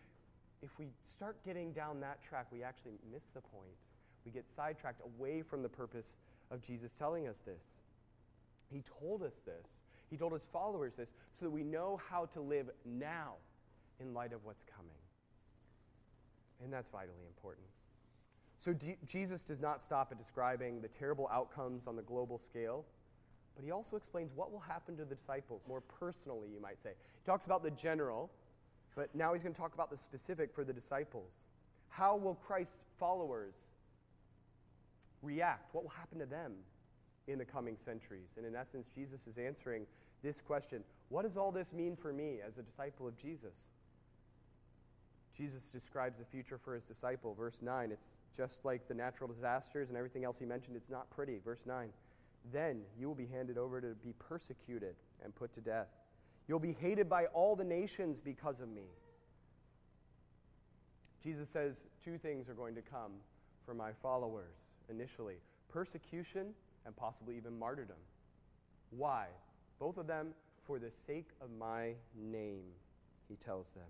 if 0.62 0.78
we 0.78 0.86
start 1.04 1.36
getting 1.44 1.72
down 1.72 2.00
that 2.00 2.22
track, 2.22 2.46
we 2.50 2.62
actually 2.62 2.94
miss 3.12 3.28
the 3.28 3.40
point. 3.40 3.74
We 4.24 4.30
get 4.30 4.48
sidetracked 4.48 5.02
away 5.04 5.42
from 5.42 5.62
the 5.62 5.68
purpose 5.68 6.14
of 6.50 6.62
Jesus 6.62 6.92
telling 6.98 7.26
us 7.28 7.40
this. 7.40 7.62
He 8.70 8.82
told 9.00 9.22
us 9.22 9.34
this. 9.44 9.66
He 10.10 10.16
told 10.16 10.32
his 10.32 10.46
followers 10.52 10.94
this 10.96 11.10
so 11.38 11.46
that 11.46 11.50
we 11.50 11.64
know 11.64 12.00
how 12.10 12.26
to 12.26 12.40
live 12.40 12.70
now 12.84 13.34
in 14.00 14.14
light 14.14 14.32
of 14.32 14.44
what's 14.44 14.64
coming. 14.76 15.01
And 16.62 16.72
that's 16.72 16.88
vitally 16.88 17.26
important. 17.26 17.66
So, 18.58 18.72
D- 18.72 18.96
Jesus 19.04 19.42
does 19.42 19.60
not 19.60 19.82
stop 19.82 20.08
at 20.12 20.18
describing 20.18 20.80
the 20.80 20.88
terrible 20.88 21.28
outcomes 21.32 21.86
on 21.86 21.96
the 21.96 22.02
global 22.02 22.38
scale. 22.38 22.84
But 23.54 23.64
he 23.64 23.70
also 23.70 23.96
explains 23.96 24.32
what 24.34 24.52
will 24.52 24.60
happen 24.60 24.96
to 24.96 25.04
the 25.04 25.14
disciples 25.14 25.62
more 25.68 25.80
personally, 25.80 26.48
you 26.52 26.60
might 26.60 26.80
say. 26.82 26.90
He 26.90 27.26
talks 27.26 27.46
about 27.46 27.62
the 27.62 27.70
general, 27.70 28.30
but 28.94 29.14
now 29.14 29.32
he's 29.32 29.42
going 29.42 29.54
to 29.54 29.60
talk 29.60 29.74
about 29.74 29.90
the 29.90 29.96
specific 29.96 30.54
for 30.54 30.64
the 30.64 30.72
disciples. 30.72 31.32
How 31.88 32.16
will 32.16 32.34
Christ's 32.34 32.84
followers 32.98 33.54
react? 35.22 35.74
What 35.74 35.84
will 35.84 35.90
happen 35.90 36.18
to 36.20 36.26
them 36.26 36.54
in 37.26 37.38
the 37.38 37.44
coming 37.44 37.76
centuries? 37.76 38.30
And 38.36 38.46
in 38.46 38.56
essence, 38.56 38.88
Jesus 38.94 39.26
is 39.26 39.36
answering 39.36 39.86
this 40.22 40.40
question 40.40 40.82
What 41.08 41.22
does 41.22 41.36
all 41.36 41.52
this 41.52 41.72
mean 41.72 41.96
for 41.96 42.12
me 42.12 42.38
as 42.46 42.58
a 42.58 42.62
disciple 42.62 43.06
of 43.06 43.16
Jesus? 43.16 43.68
Jesus 45.36 45.64
describes 45.64 46.18
the 46.18 46.24
future 46.24 46.58
for 46.58 46.74
his 46.74 46.84
disciple. 46.84 47.34
Verse 47.34 47.62
9, 47.62 47.90
it's 47.90 48.16
just 48.36 48.64
like 48.64 48.86
the 48.86 48.94
natural 48.94 49.32
disasters 49.32 49.88
and 49.88 49.96
everything 49.96 50.24
else 50.24 50.38
he 50.38 50.44
mentioned. 50.44 50.76
It's 50.76 50.90
not 50.90 51.10
pretty. 51.10 51.38
Verse 51.44 51.64
9. 51.66 51.88
Then 52.52 52.82
you 52.98 53.08
will 53.08 53.14
be 53.14 53.26
handed 53.26 53.56
over 53.56 53.80
to 53.80 53.94
be 54.02 54.12
persecuted 54.18 54.96
and 55.24 55.34
put 55.34 55.54
to 55.54 55.60
death. 55.60 55.88
You'll 56.48 56.58
be 56.58 56.72
hated 56.72 57.08
by 57.08 57.26
all 57.26 57.56
the 57.56 57.64
nations 57.64 58.20
because 58.20 58.60
of 58.60 58.68
me. 58.68 58.86
Jesus 61.22 61.48
says 61.48 61.84
two 62.04 62.18
things 62.18 62.48
are 62.48 62.54
going 62.54 62.74
to 62.74 62.82
come 62.82 63.12
for 63.64 63.74
my 63.74 63.92
followers 64.02 64.56
initially 64.90 65.36
persecution 65.72 66.48
and 66.84 66.94
possibly 66.96 67.36
even 67.36 67.58
martyrdom. 67.58 67.96
Why? 68.90 69.26
Both 69.78 69.96
of 69.96 70.06
them 70.06 70.34
for 70.66 70.78
the 70.78 70.90
sake 70.90 71.30
of 71.40 71.48
my 71.58 71.94
name, 72.14 72.64
he 73.28 73.36
tells 73.36 73.72
them. 73.72 73.88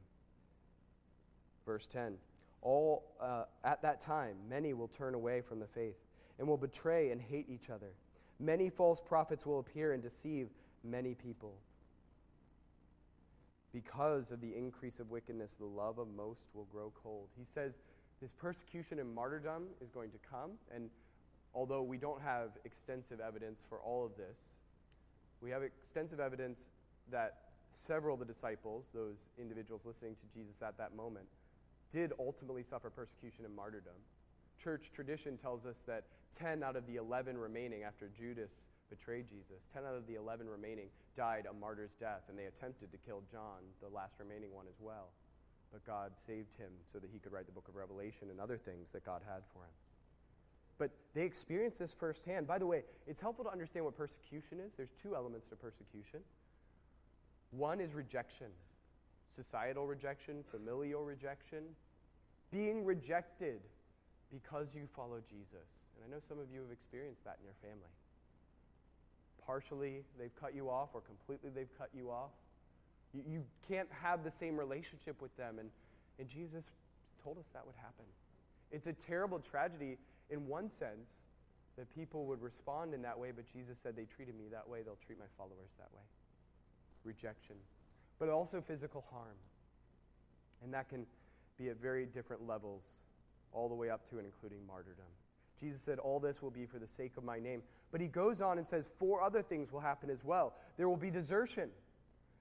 Verse 1.65 1.87
10 1.87 2.17
All 2.61 3.05
uh, 3.21 3.45
at 3.65 3.83
that 3.83 4.01
time, 4.01 4.37
many 4.49 4.73
will 4.73 4.89
turn 4.89 5.15
away 5.15 5.41
from 5.41 5.59
the 5.61 5.67
faith 5.67 5.97
and 6.39 6.49
will 6.49 6.57
betray 6.57 7.11
and 7.11 7.21
hate 7.21 7.47
each 7.49 7.71
other. 7.71 7.93
Many 8.41 8.71
false 8.71 9.01
prophets 9.01 9.47
will 9.47 9.61
appear 9.61 9.93
and 9.93 10.03
deceive 10.03 10.49
many 10.83 11.15
people. 11.15 11.55
Because 13.73 14.33
of 14.33 14.41
the 14.41 14.55
increase 14.55 15.01
of 15.01 15.11
wickedness, 15.11 15.55
the 15.55 15.65
love 15.65 15.99
of 15.99 16.09
most 16.15 16.49
will 16.53 16.67
grow 16.67 16.93
cold. 17.03 17.29
He 17.39 17.45
says 17.45 17.73
this 18.21 18.33
persecution 18.33 18.99
and 18.99 19.15
martyrdom 19.15 19.65
is 19.81 19.91
going 19.91 20.11
to 20.11 20.19
come, 20.19 20.53
and 20.75 20.91
although 21.55 21.83
we 21.83 21.97
don't 21.97 22.21
have 22.21 22.51
extensive 22.65 23.21
evidence 23.21 23.63
for 23.69 23.79
all 23.79 24.05
of 24.05 24.17
this, 24.17 24.37
we 25.41 25.51
have 25.51 25.63
extensive 25.63 26.21
evidence 26.21 26.61
that 27.11 27.39
several 27.75 28.15
of 28.15 28.21
the 28.21 28.27
disciples, 28.27 28.87
those 28.95 29.29
individuals 29.39 29.83
listening 29.85 30.15
to 30.15 30.39
Jesus 30.39 30.63
at 30.63 30.77
that 30.79 30.95
moment, 30.95 31.27
did 31.93 32.13
ultimately 32.19 32.63
suffer 32.63 32.91
persecution 32.91 33.45
and 33.45 33.55
martyrdom 33.55 33.95
church 34.63 34.91
tradition 34.95 35.37
tells 35.37 35.67
us 35.67 35.83
that 35.87 36.05
10 36.39 36.63
out 36.63 36.77
of 36.77 36.87
the 36.87 36.97
11 36.97 37.37
remaining 37.37 37.83
after 37.83 38.09
Judas 38.17 38.53
betrayed 38.93 39.27
Jesus. 39.27 39.65
Ten 39.73 39.85
out 39.89 39.97
of 39.97 40.07
the 40.07 40.17
eleven 40.17 40.47
remaining 40.47 40.89
died 41.17 41.47
a 41.49 41.55
martyr's 41.55 41.95
death, 41.99 42.29
and 42.29 42.39
they 42.39 42.45
attempted 42.45 42.93
to 42.93 42.99
kill 42.99 43.23
John, 43.33 43.65
the 43.81 43.89
last 43.89 44.17
remaining 44.21 44.53
one, 44.53 44.67
as 44.69 44.77
well. 44.81 45.09
But 45.73 45.85
God 45.87 46.13
saved 46.15 46.59
him 46.59 46.69
so 46.93 46.99
that 46.99 47.09
he 47.11 47.19
could 47.19 47.33
write 47.33 47.47
the 47.47 47.53
book 47.53 47.69
of 47.69 47.75
Revelation 47.75 48.29
and 48.31 48.39
other 48.39 48.59
things 48.59 48.91
that 48.93 49.07
God 49.07 49.23
had 49.27 49.43
for 49.55 49.65
him. 49.65 49.73
But 50.77 50.91
they 51.15 51.23
experienced 51.23 51.79
this 51.79 51.95
firsthand. 51.95 52.47
By 52.47 52.59
the 52.59 52.67
way, 52.67 52.85
it's 53.07 53.21
helpful 53.21 53.45
to 53.47 53.51
understand 53.51 53.87
what 53.87 53.97
persecution 53.97 54.61
is. 54.61 54.75
There's 54.75 54.93
two 54.93 55.17
elements 55.17 55.47
to 55.49 55.57
persecution 55.57 56.21
one 57.51 57.81
is 57.81 57.93
rejection 57.93 58.47
societal 59.35 59.87
rejection, 59.87 60.45
familial 60.51 61.05
rejection, 61.05 61.65
being 62.51 62.85
rejected 62.85 63.61
because 64.33 64.69
you 64.75 64.89
follow 64.95 65.21
Jesus. 65.29 65.69
And 65.95 66.05
I 66.05 66.15
know 66.15 66.21
some 66.27 66.39
of 66.39 66.47
you 66.53 66.61
have 66.61 66.71
experienced 66.71 67.25
that 67.25 67.37
in 67.41 67.45
your 67.45 67.57
family. 67.61 67.93
Partially, 69.45 70.05
they've 70.19 70.35
cut 70.41 70.55
you 70.55 70.71
off, 70.71 70.91
or 70.95 71.01
completely, 71.01 71.51
they've 71.51 71.77
cut 71.77 71.91
you 71.95 72.11
off. 72.11 72.31
You, 73.13 73.23
you 73.29 73.45
can't 73.69 73.89
have 73.91 74.25
the 74.25 74.31
same 74.31 74.57
relationship 74.57 75.21
with 75.21 75.37
them. 75.37 75.59
And, 75.59 75.69
and 76.19 76.29
Jesus 76.29 76.65
told 77.23 77.39
us 77.39 77.45
that 77.53 77.67
would 77.67 77.77
happen. 77.77 78.05
It's 78.71 78.87
a 78.87 78.93
terrible 78.93 79.39
tragedy 79.39 79.99
in 80.31 80.47
one 80.47 80.71
sense 80.71 81.11
that 81.77 81.93
people 81.95 82.27
would 82.27 82.41
respond 82.43 82.95
in 82.95 83.03
that 83.03 83.19
way, 83.19 83.33
but 83.35 83.45
Jesus 83.53 83.79
said, 83.83 83.97
They 83.97 84.05
treated 84.05 84.37
me 84.37 84.45
that 84.51 84.69
way, 84.69 84.83
they'll 84.83 85.01
treat 85.05 85.19
my 85.19 85.31
followers 85.37 85.73
that 85.79 85.89
way. 85.93 86.05
Rejection, 87.05 87.57
but 88.19 88.29
also 88.29 88.61
physical 88.61 89.05
harm. 89.11 89.37
And 90.63 90.73
that 90.75 90.89
can 90.89 91.07
be 91.59 91.69
at 91.69 91.81
very 91.81 92.07
different 92.07 92.47
levels, 92.47 92.85
all 93.53 93.69
the 93.69 93.75
way 93.75 93.91
up 93.91 94.09
to 94.11 94.19
and 94.19 94.27
including 94.27 94.67
martyrdom. 94.67 95.07
Jesus 95.59 95.81
said, 95.81 95.99
All 95.99 96.19
this 96.19 96.43
will 96.43 96.51
be 96.51 96.67
for 96.67 96.79
the 96.79 96.87
sake 96.87 97.17
of 97.17 97.25
my 97.25 97.39
name. 97.39 97.63
But 97.91 98.01
he 98.01 98.09
goes 98.09 98.41
on 98.41 98.59
and 98.59 98.67
says, 98.67 98.91
Four 98.99 99.23
other 99.23 99.43
things 99.43 99.73
will 99.73 99.81
happen 99.81 100.11
as 100.11 100.25
well. 100.25 100.55
There 100.77 100.89
will 100.89 100.97
be 100.97 101.11
desertion. 101.11 101.71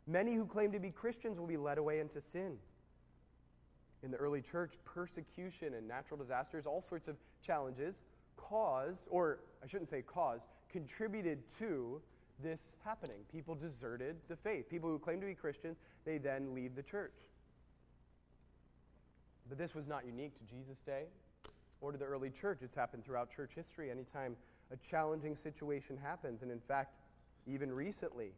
Many 0.07 0.33
who 0.33 0.45
claim 0.45 0.71
to 0.71 0.79
be 0.79 0.89
Christians 0.89 1.39
will 1.39 1.47
be 1.47 1.57
led 1.57 1.77
away 1.77 1.99
into 1.99 2.21
sin. 2.21 2.57
In 4.03 4.09
the 4.09 4.17
early 4.17 4.41
church, 4.41 4.75
persecution 4.83 5.75
and 5.75 5.87
natural 5.87 6.17
disasters, 6.17 6.65
all 6.65 6.81
sorts 6.81 7.07
of 7.07 7.17
challenges 7.45 8.03
caused, 8.35 9.07
or 9.09 9.39
I 9.63 9.67
shouldn't 9.67 9.89
say 9.89 10.01
caused, 10.01 10.47
contributed 10.69 11.47
to 11.59 12.01
this 12.41 12.73
happening. 12.83 13.17
People 13.31 13.55
deserted 13.55 14.17
the 14.27 14.35
faith. 14.35 14.69
People 14.69 14.89
who 14.89 14.99
claim 14.99 15.19
to 15.21 15.27
be 15.27 15.33
Christians, 15.33 15.77
they 16.05 16.17
then 16.17 16.53
leave 16.53 16.75
the 16.75 16.83
church. 16.83 17.13
But 19.49 19.57
this 19.57 19.75
was 19.75 19.87
not 19.87 20.05
unique 20.05 20.37
to 20.37 20.45
Jesus' 20.45 20.79
day 20.85 21.05
or 21.81 21.91
to 21.91 21.97
the 21.97 22.05
early 22.05 22.29
church. 22.29 22.59
It's 22.61 22.75
happened 22.75 23.03
throughout 23.03 23.29
church 23.29 23.51
history 23.55 23.91
anytime 23.91 24.35
a 24.71 24.77
challenging 24.77 25.35
situation 25.35 25.97
happens. 25.97 26.41
And 26.41 26.51
in 26.51 26.59
fact, 26.59 26.95
even 27.47 27.71
recently 27.71 28.33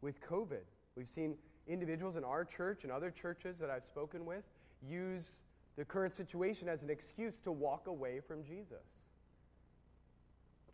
with 0.00 0.20
COVID, 0.20 0.64
we've 0.96 1.08
seen 1.08 1.36
individuals 1.66 2.16
in 2.16 2.24
our 2.24 2.44
church 2.44 2.84
and 2.84 2.92
other 2.92 3.10
churches 3.10 3.58
that 3.58 3.70
I've 3.70 3.84
spoken 3.84 4.24
with 4.24 4.44
use 4.82 5.28
the 5.76 5.84
current 5.84 6.14
situation 6.14 6.68
as 6.68 6.82
an 6.82 6.90
excuse 6.90 7.40
to 7.42 7.52
walk 7.52 7.86
away 7.86 8.20
from 8.20 8.42
Jesus. 8.42 8.84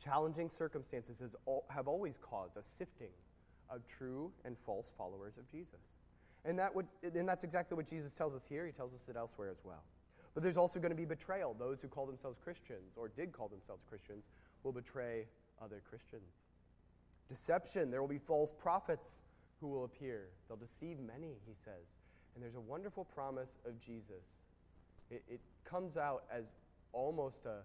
Challenging 0.04 0.50
circumstances 0.50 1.22
have 1.70 1.88
always 1.88 2.18
caused 2.18 2.56
a 2.56 2.62
sifting 2.62 3.12
of 3.70 3.86
true 3.86 4.30
and 4.44 4.56
false 4.66 4.92
followers 4.98 5.38
of 5.38 5.50
Jesus. 5.50 5.80
And, 6.44 6.58
that 6.58 6.74
would, 6.74 6.86
and 7.02 7.26
that's 7.26 7.42
exactly 7.42 7.74
what 7.74 7.88
Jesus 7.88 8.14
tells 8.14 8.34
us 8.34 8.44
here. 8.46 8.66
He 8.66 8.72
tells 8.72 8.92
us 8.92 9.00
it 9.08 9.16
elsewhere 9.16 9.48
as 9.48 9.64
well. 9.64 9.82
But 10.34 10.42
there's 10.42 10.58
also 10.58 10.78
going 10.78 10.90
to 10.90 10.96
be 10.96 11.06
betrayal. 11.06 11.56
Those 11.58 11.80
who 11.80 11.88
call 11.88 12.06
themselves 12.06 12.38
Christians 12.42 12.96
or 12.96 13.08
did 13.08 13.32
call 13.32 13.48
themselves 13.48 13.82
Christians 13.88 14.24
will 14.62 14.72
betray 14.72 15.26
other 15.62 15.80
Christians. 15.88 16.28
Deception. 17.28 17.90
There 17.90 18.02
will 18.02 18.08
be 18.08 18.18
false 18.18 18.52
prophets 18.52 19.08
who 19.60 19.68
will 19.68 19.84
appear. 19.84 20.28
They'll 20.48 20.58
deceive 20.58 20.98
many, 21.00 21.38
he 21.46 21.54
says. 21.64 21.86
And 22.34 22.42
there's 22.42 22.56
a 22.56 22.60
wonderful 22.60 23.04
promise 23.04 23.56
of 23.64 23.80
Jesus. 23.80 24.24
It, 25.10 25.22
it 25.28 25.40
comes 25.64 25.96
out 25.96 26.24
as 26.30 26.44
almost 26.92 27.46
a, 27.46 27.60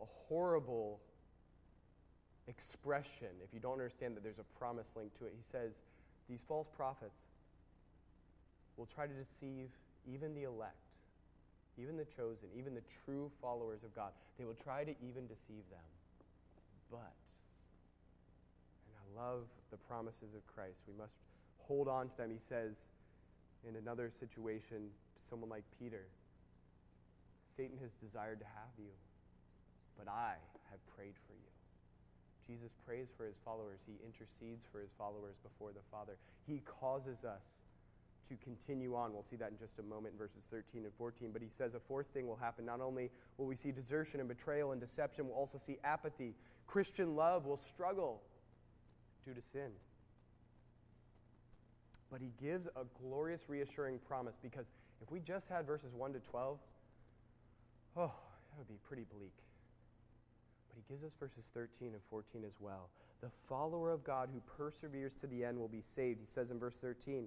a 0.00 0.06
horrible 0.28 1.00
expression 2.48 3.28
if 3.44 3.52
you 3.52 3.60
don't 3.60 3.74
understand 3.74 4.16
that 4.16 4.22
there's 4.22 4.38
a 4.38 4.58
promise 4.58 4.88
linked 4.96 5.18
to 5.18 5.26
it. 5.26 5.32
He 5.36 5.44
says, 5.50 5.72
These 6.28 6.40
false 6.46 6.68
prophets 6.74 7.18
will 8.76 8.86
try 8.86 9.06
to 9.06 9.12
deceive 9.12 9.68
even 10.10 10.34
the 10.34 10.44
elect, 10.44 10.74
even 11.78 11.96
the 11.96 12.04
chosen, 12.04 12.48
even 12.56 12.74
the 12.74 12.82
true 13.04 13.30
followers 13.40 13.84
of 13.84 13.94
God. 13.94 14.10
They 14.38 14.44
will 14.44 14.58
try 14.64 14.84
to 14.84 14.94
even 15.02 15.26
deceive 15.26 15.64
them. 15.70 15.88
But, 16.90 17.12
and 18.86 18.94
I 18.96 19.22
love 19.22 19.44
the 19.70 19.76
promises 19.76 20.34
of 20.34 20.46
Christ, 20.46 20.78
we 20.88 20.94
must 20.98 21.14
hold 21.58 21.88
on 21.88 22.08
to 22.08 22.16
them. 22.16 22.30
He 22.30 22.40
says 22.40 22.76
in 23.68 23.76
another 23.76 24.10
situation 24.10 24.88
to 24.88 25.28
someone 25.28 25.50
like 25.50 25.64
Peter 25.78 26.06
Satan 27.60 27.76
has 27.82 27.92
desired 28.00 28.40
to 28.40 28.46
have 28.46 28.72
you, 28.78 28.88
but 30.00 30.10
I 30.10 30.40
have 30.70 30.80
prayed 30.96 31.14
for 31.26 31.34
you. 31.34 31.50
Jesus 32.48 32.72
prays 32.86 33.08
for 33.16 33.26
his 33.26 33.36
followers. 33.44 33.80
He 33.86 34.00
intercedes 34.04 34.64
for 34.72 34.80
his 34.80 34.90
followers 34.96 35.36
before 35.42 35.72
the 35.72 35.84
Father. 35.92 36.16
He 36.46 36.62
causes 36.64 37.22
us 37.22 37.44
to 38.28 38.36
continue 38.42 38.96
on. 38.96 39.12
We'll 39.12 39.22
see 39.22 39.36
that 39.36 39.50
in 39.50 39.58
just 39.58 39.78
a 39.78 39.82
moment 39.82 40.14
in 40.14 40.18
verses 40.18 40.48
13 40.50 40.84
and 40.84 40.94
14. 40.94 41.30
But 41.32 41.42
he 41.42 41.48
says 41.48 41.74
a 41.74 41.80
fourth 41.80 42.06
thing 42.08 42.26
will 42.26 42.36
happen. 42.36 42.64
Not 42.64 42.80
only 42.80 43.10
will 43.36 43.46
we 43.46 43.56
see 43.56 43.72
desertion 43.72 44.20
and 44.20 44.28
betrayal 44.28 44.72
and 44.72 44.80
deception, 44.80 45.26
we'll 45.28 45.36
also 45.36 45.58
see 45.58 45.76
apathy. 45.84 46.34
Christian 46.66 47.14
love 47.14 47.44
will 47.44 47.58
struggle 47.58 48.22
due 49.24 49.34
to 49.34 49.40
sin. 49.40 49.70
But 52.10 52.20
he 52.20 52.32
gives 52.40 52.66
a 52.68 52.84
glorious, 53.00 53.42
reassuring 53.48 53.98
promise 54.08 54.36
because 54.42 54.66
if 55.02 55.10
we 55.10 55.20
just 55.20 55.48
had 55.48 55.66
verses 55.66 55.94
1 55.94 56.14
to 56.14 56.20
12, 56.20 56.58
oh, 57.96 58.00
that 58.02 58.58
would 58.58 58.68
be 58.68 58.78
pretty 58.88 59.04
bleak. 59.16 59.34
But 60.70 60.82
he 60.86 60.92
gives 60.92 61.04
us 61.04 61.12
verses 61.18 61.50
13 61.52 61.92
and 61.92 62.02
14 62.08 62.44
as 62.44 62.54
well. 62.60 62.90
The 63.20 63.30
follower 63.48 63.90
of 63.90 64.04
God 64.04 64.30
who 64.32 64.40
perseveres 64.56 65.14
to 65.16 65.26
the 65.26 65.44
end 65.44 65.58
will 65.58 65.68
be 65.68 65.80
saved. 65.80 66.20
He 66.20 66.26
says 66.26 66.50
in 66.50 66.58
verse 66.58 66.78
13, 66.78 67.26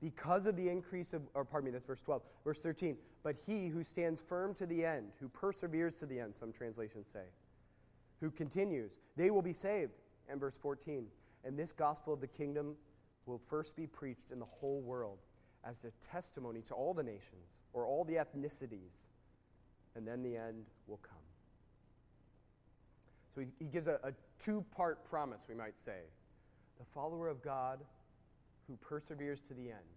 because 0.00 0.46
of 0.46 0.56
the 0.56 0.68
increase 0.68 1.12
of, 1.12 1.22
or 1.34 1.44
pardon 1.44 1.66
me, 1.66 1.72
that's 1.72 1.86
verse 1.86 2.02
12. 2.02 2.22
Verse 2.44 2.58
13, 2.58 2.96
but 3.22 3.36
he 3.46 3.68
who 3.68 3.82
stands 3.82 4.22
firm 4.22 4.54
to 4.54 4.66
the 4.66 4.84
end, 4.84 5.08
who 5.20 5.28
perseveres 5.28 5.96
to 5.96 6.06
the 6.06 6.18
end, 6.20 6.34
some 6.34 6.52
translations 6.52 7.08
say, 7.12 7.24
who 8.20 8.30
continues, 8.30 9.00
they 9.16 9.30
will 9.30 9.42
be 9.42 9.52
saved. 9.52 9.92
And 10.30 10.38
verse 10.38 10.58
14, 10.58 11.06
and 11.44 11.58
this 11.58 11.72
gospel 11.72 12.12
of 12.12 12.20
the 12.20 12.26
kingdom 12.26 12.76
will 13.26 13.40
first 13.48 13.76
be 13.76 13.86
preached 13.86 14.30
in 14.30 14.38
the 14.38 14.44
whole 14.44 14.80
world 14.80 15.18
as 15.64 15.80
a 15.84 15.90
testimony 16.06 16.62
to 16.62 16.74
all 16.74 16.94
the 16.94 17.02
nations 17.02 17.56
or 17.72 17.86
all 17.86 18.04
the 18.04 18.14
ethnicities, 18.14 19.08
and 19.94 20.06
then 20.06 20.22
the 20.22 20.36
end 20.36 20.66
will 20.86 20.98
come. 20.98 21.17
So 23.34 23.42
he, 23.42 23.46
he 23.58 23.66
gives 23.66 23.86
a, 23.86 23.98
a 24.04 24.12
two 24.38 24.64
part 24.74 25.04
promise, 25.08 25.40
we 25.48 25.54
might 25.54 25.78
say. 25.78 26.00
The 26.78 26.84
follower 26.94 27.28
of 27.28 27.42
God 27.42 27.80
who 28.66 28.76
perseveres 28.76 29.40
to 29.42 29.54
the 29.54 29.70
end 29.70 29.88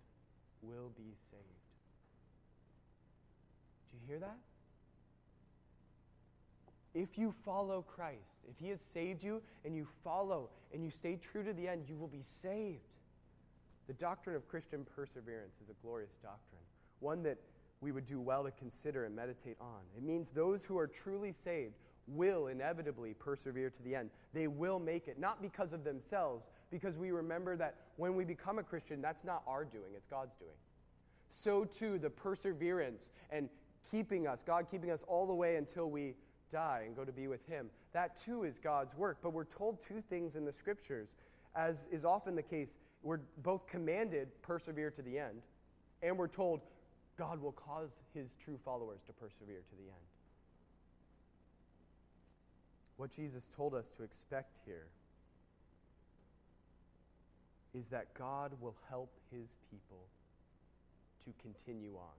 will 0.61 0.91
be 0.95 1.15
saved. 1.29 1.43
Do 3.89 3.97
you 3.97 4.07
hear 4.07 4.19
that? 4.19 4.37
If 6.93 7.17
you 7.17 7.31
follow 7.45 7.81
Christ, 7.81 8.39
if 8.49 8.57
He 8.59 8.69
has 8.69 8.81
saved 8.81 9.23
you 9.23 9.41
and 9.63 9.75
you 9.75 9.87
follow 10.03 10.49
and 10.73 10.83
you 10.83 10.89
stay 10.89 11.15
true 11.15 11.43
to 11.43 11.53
the 11.53 11.67
end, 11.67 11.85
you 11.87 11.95
will 11.95 12.07
be 12.07 12.21
saved. 12.21 12.79
The 13.87 13.93
doctrine 13.93 14.35
of 14.35 14.47
Christian 14.47 14.85
perseverance 14.95 15.55
is 15.63 15.69
a 15.69 15.73
glorious 15.81 16.15
doctrine, 16.21 16.61
one 16.99 17.23
that 17.23 17.37
we 17.81 17.91
would 17.91 18.05
do 18.05 18.19
well 18.21 18.43
to 18.43 18.51
consider 18.51 19.05
and 19.05 19.15
meditate 19.15 19.57
on. 19.59 19.81
It 19.97 20.03
means 20.03 20.29
those 20.29 20.65
who 20.65 20.77
are 20.77 20.87
truly 20.87 21.33
saved 21.33 21.73
will 22.13 22.47
inevitably 22.47 23.13
persevere 23.13 23.69
to 23.69 23.83
the 23.83 23.95
end. 23.95 24.09
They 24.33 24.47
will 24.47 24.79
make 24.79 25.07
it, 25.07 25.19
not 25.19 25.41
because 25.41 25.73
of 25.73 25.83
themselves, 25.83 26.45
because 26.69 26.97
we 26.97 27.11
remember 27.11 27.55
that 27.57 27.75
when 27.97 28.15
we 28.15 28.23
become 28.23 28.59
a 28.59 28.63
Christian, 28.63 29.01
that's 29.01 29.23
not 29.23 29.43
our 29.47 29.65
doing, 29.65 29.93
it's 29.95 30.07
God's 30.07 30.35
doing. 30.35 30.51
So 31.31 31.65
too, 31.65 31.97
the 31.97 32.09
perseverance 32.09 33.09
and 33.29 33.49
keeping 33.89 34.27
us, 34.27 34.43
God 34.45 34.67
keeping 34.69 34.91
us 34.91 35.03
all 35.07 35.25
the 35.25 35.33
way 35.33 35.55
until 35.55 35.89
we 35.89 36.15
die 36.51 36.83
and 36.85 36.95
go 36.95 37.05
to 37.05 37.11
be 37.11 37.27
with 37.27 37.45
Him, 37.47 37.69
that 37.93 38.21
too 38.21 38.43
is 38.43 38.57
God's 38.57 38.95
work. 38.95 39.19
But 39.21 39.33
we're 39.33 39.45
told 39.45 39.81
two 39.81 40.01
things 40.09 40.35
in 40.35 40.45
the 40.45 40.51
scriptures. 40.51 41.15
As 41.55 41.87
is 41.91 42.05
often 42.05 42.35
the 42.35 42.43
case, 42.43 42.77
we're 43.03 43.19
both 43.37 43.67
commanded, 43.67 44.29
persevere 44.41 44.91
to 44.91 45.01
the 45.01 45.17
end, 45.17 45.41
and 46.01 46.17
we're 46.17 46.27
told, 46.27 46.61
God 47.17 47.41
will 47.41 47.51
cause 47.51 47.91
His 48.13 48.35
true 48.35 48.57
followers 48.63 49.01
to 49.07 49.13
persevere 49.13 49.61
to 49.69 49.75
the 49.75 49.83
end. 49.83 50.10
What 53.01 53.09
Jesus 53.09 53.49
told 53.55 53.73
us 53.73 53.89
to 53.97 54.03
expect 54.03 54.59
here 54.63 54.85
is 57.73 57.87
that 57.89 58.13
God 58.13 58.51
will 58.61 58.75
help 58.89 59.17
his 59.31 59.49
people 59.71 60.05
to 61.25 61.33
continue 61.41 61.95
on. 61.95 62.13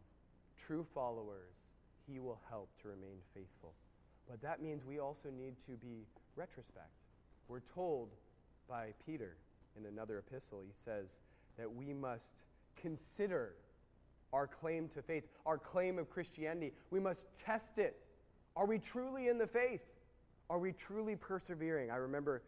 True 0.67 0.85
followers, 0.93 1.55
he 2.11 2.19
will 2.19 2.41
help 2.51 2.69
to 2.83 2.89
remain 2.89 3.19
faithful. 3.33 3.75
but 4.29 4.43
that 4.43 4.61
means 4.61 4.85
we 4.85 4.99
also 4.99 5.29
need 5.31 5.55
to 5.67 5.77
be 5.77 6.05
retrospect. 6.35 6.91
We're 7.47 7.61
told 7.61 8.09
by 8.69 8.89
Peter 9.07 9.37
in 9.79 9.87
another 9.87 10.19
epistle, 10.19 10.63
he 10.67 10.73
says 10.85 11.21
that 11.59 11.73
we 11.73 11.93
must 11.93 12.43
consider 12.75 13.55
our 14.33 14.49
claim 14.49 14.89
to 14.89 15.03
faith, 15.03 15.29
our 15.47 15.59
claim 15.59 16.01
of 16.01 16.11
Christianity. 16.11 16.73
We 16.91 16.99
must 16.99 17.29
test 17.39 17.79
it. 17.79 18.01
Are 18.57 18.67
we 18.67 18.81
truly 18.81 19.29
in 19.29 19.39
the 19.39 19.47
faith? 19.47 19.83
Are 20.53 20.59
we 20.59 20.73
truly 20.73 21.17
persevering? 21.17 21.91
I 21.91 21.97
remember 21.97 22.43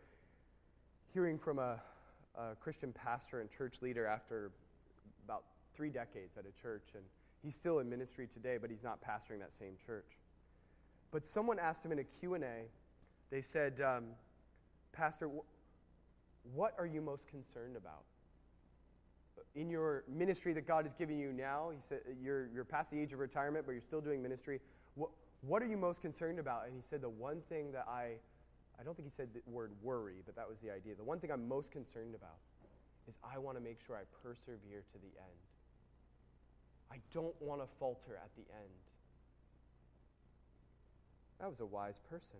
hearing 1.15 1.39
from 1.39 1.59
a, 1.59 1.81
a 2.39 2.55
Christian 2.61 2.93
pastor 2.93 3.41
and 3.41 3.49
church 3.49 3.81
leader 3.81 4.05
after 4.07 4.51
about 5.25 5.45
three 5.75 5.89
decades 5.89 6.37
at 6.37 6.45
a 6.45 6.63
church, 6.63 6.89
and 6.95 7.03
he's 7.43 7.57
still 7.57 7.79
in 7.79 7.89
ministry 7.89 8.29
today, 8.31 8.59
but 8.61 8.69
he's 8.69 8.83
not 8.83 9.01
pastoring 9.01 9.39
that 9.39 9.55
same 9.59 9.77
church. 9.87 10.19
But 11.13 11.27
someone 11.27 11.59
asked 11.59 11.83
him 11.83 11.93
in 11.93 11.99
a 11.99 12.05
Q&A, 12.05 12.67
they 13.31 13.41
said, 13.41 13.81
um, 13.81 14.09
Pastor, 14.93 15.31
what 16.53 16.75
are 16.79 16.87
you 16.87 17.01
most 17.01 17.27
concerned 17.27 17.75
about? 17.75 18.05
In 19.55 19.71
your 19.71 20.05
ministry 20.15 20.53
that 20.53 20.67
God 20.67 20.87
is 20.87 20.93
giving 20.93 21.19
you 21.19 21.33
now, 21.33 21.71
he 21.73 21.79
said, 21.89 22.01
you're, 22.23 22.49
you're 22.53 22.65
past 22.65 22.91
the 22.91 23.01
age 23.01 23.15
of 23.15 23.19
retirement, 23.19 23.65
but 23.65 23.73
you're 23.73 23.81
still 23.81 24.03
doing 24.03 24.23
ministry. 24.23 24.61
What, 24.95 25.09
what 25.47 25.63
are 25.63 25.67
you 25.67 25.77
most 25.77 26.01
concerned 26.01 26.39
about? 26.39 26.67
And 26.67 26.75
he 26.75 26.83
said, 26.83 27.01
The 27.01 27.09
one 27.09 27.41
thing 27.49 27.73
that 27.73 27.87
I, 27.89 28.15
I 28.79 28.83
don't 28.85 28.97
think 28.97 29.09
he 29.09 29.15
said 29.15 29.29
the 29.35 29.41
word 29.51 29.73
worry, 29.83 30.23
but 30.25 30.37
that 30.37 30.49
was 30.49 30.59
the 30.59 30.71
idea. 30.71 30.95
The 30.95 31.05
one 31.05 31.21
thing 31.21 31.31
I'm 31.31 31.49
most 31.49 31.71
concerned 31.71 32.15
about 32.15 32.39
is 33.07 33.19
I 33.23 33.39
want 33.39 33.57
to 33.57 33.63
make 33.63 33.79
sure 33.87 33.97
I 33.97 34.05
persevere 34.23 34.83
to 34.93 34.99
the 34.99 35.13
end. 35.19 35.41
I 36.91 36.97
don't 37.13 37.35
want 37.41 37.61
to 37.61 37.67
falter 37.79 38.17
at 38.17 38.31
the 38.37 38.43
end. 38.55 38.71
That 41.41 41.49
was 41.49 41.61
a 41.61 41.67
wise 41.67 42.01
person. 42.09 42.39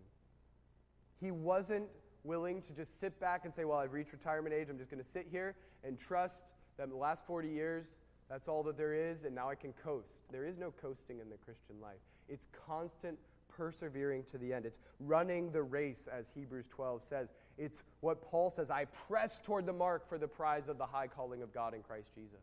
He 1.21 1.31
wasn't 1.31 1.89
willing 2.23 2.63
to 2.63 2.75
just 2.75 2.99
sit 3.01 3.19
back 3.21 3.45
and 3.45 3.53
say, 3.53 3.65
Well, 3.65 3.79
I've 3.79 3.93
reached 3.93 4.13
retirement 4.13 4.55
age. 4.55 4.69
I'm 4.71 4.79
just 4.79 4.91
going 4.91 5.03
to 5.03 5.09
sit 5.09 5.27
here 5.31 5.57
and 5.83 5.99
trust 5.99 6.45
that 6.77 6.85
in 6.85 6.91
the 6.91 6.97
last 6.97 7.27
40 7.27 7.49
years, 7.49 7.95
that's 8.29 8.49
all 8.49 8.63
that 8.63 8.79
there 8.79 8.95
is, 8.95 9.25
and 9.25 9.35
now 9.35 9.51
I 9.51 9.55
can 9.55 9.73
coast. 9.73 10.15
There 10.33 10.47
is 10.47 10.57
no 10.57 10.73
coasting 10.81 11.21
in 11.21 11.29
the 11.29 11.37
Christian 11.37 11.77
life. 11.81 12.01
It's 12.29 12.47
constant 12.67 13.19
persevering 13.49 14.25
to 14.25 14.39
the 14.39 14.53
end. 14.53 14.67
It's 14.67 14.79
running 15.01 15.51
the 15.53 15.63
race, 15.63 16.09
as 16.13 16.31
Hebrews 16.35 16.69
12 16.69 17.03
says. 17.09 17.29
It's 17.57 17.81
what 18.01 18.23
Paul 18.23 18.51
says 18.51 18.71
I 18.71 18.87
press 18.87 19.41
toward 19.41 19.67
the 19.67 19.73
mark 19.73 20.09
for 20.09 20.19
the 20.19 20.29
prize 20.29 20.69
of 20.69 20.79
the 20.79 20.87
high 20.87 21.07
calling 21.07 21.43
of 21.43 21.53
God 21.53 21.75
in 21.75 21.83
Christ 21.83 22.15
Jesus. 22.15 22.41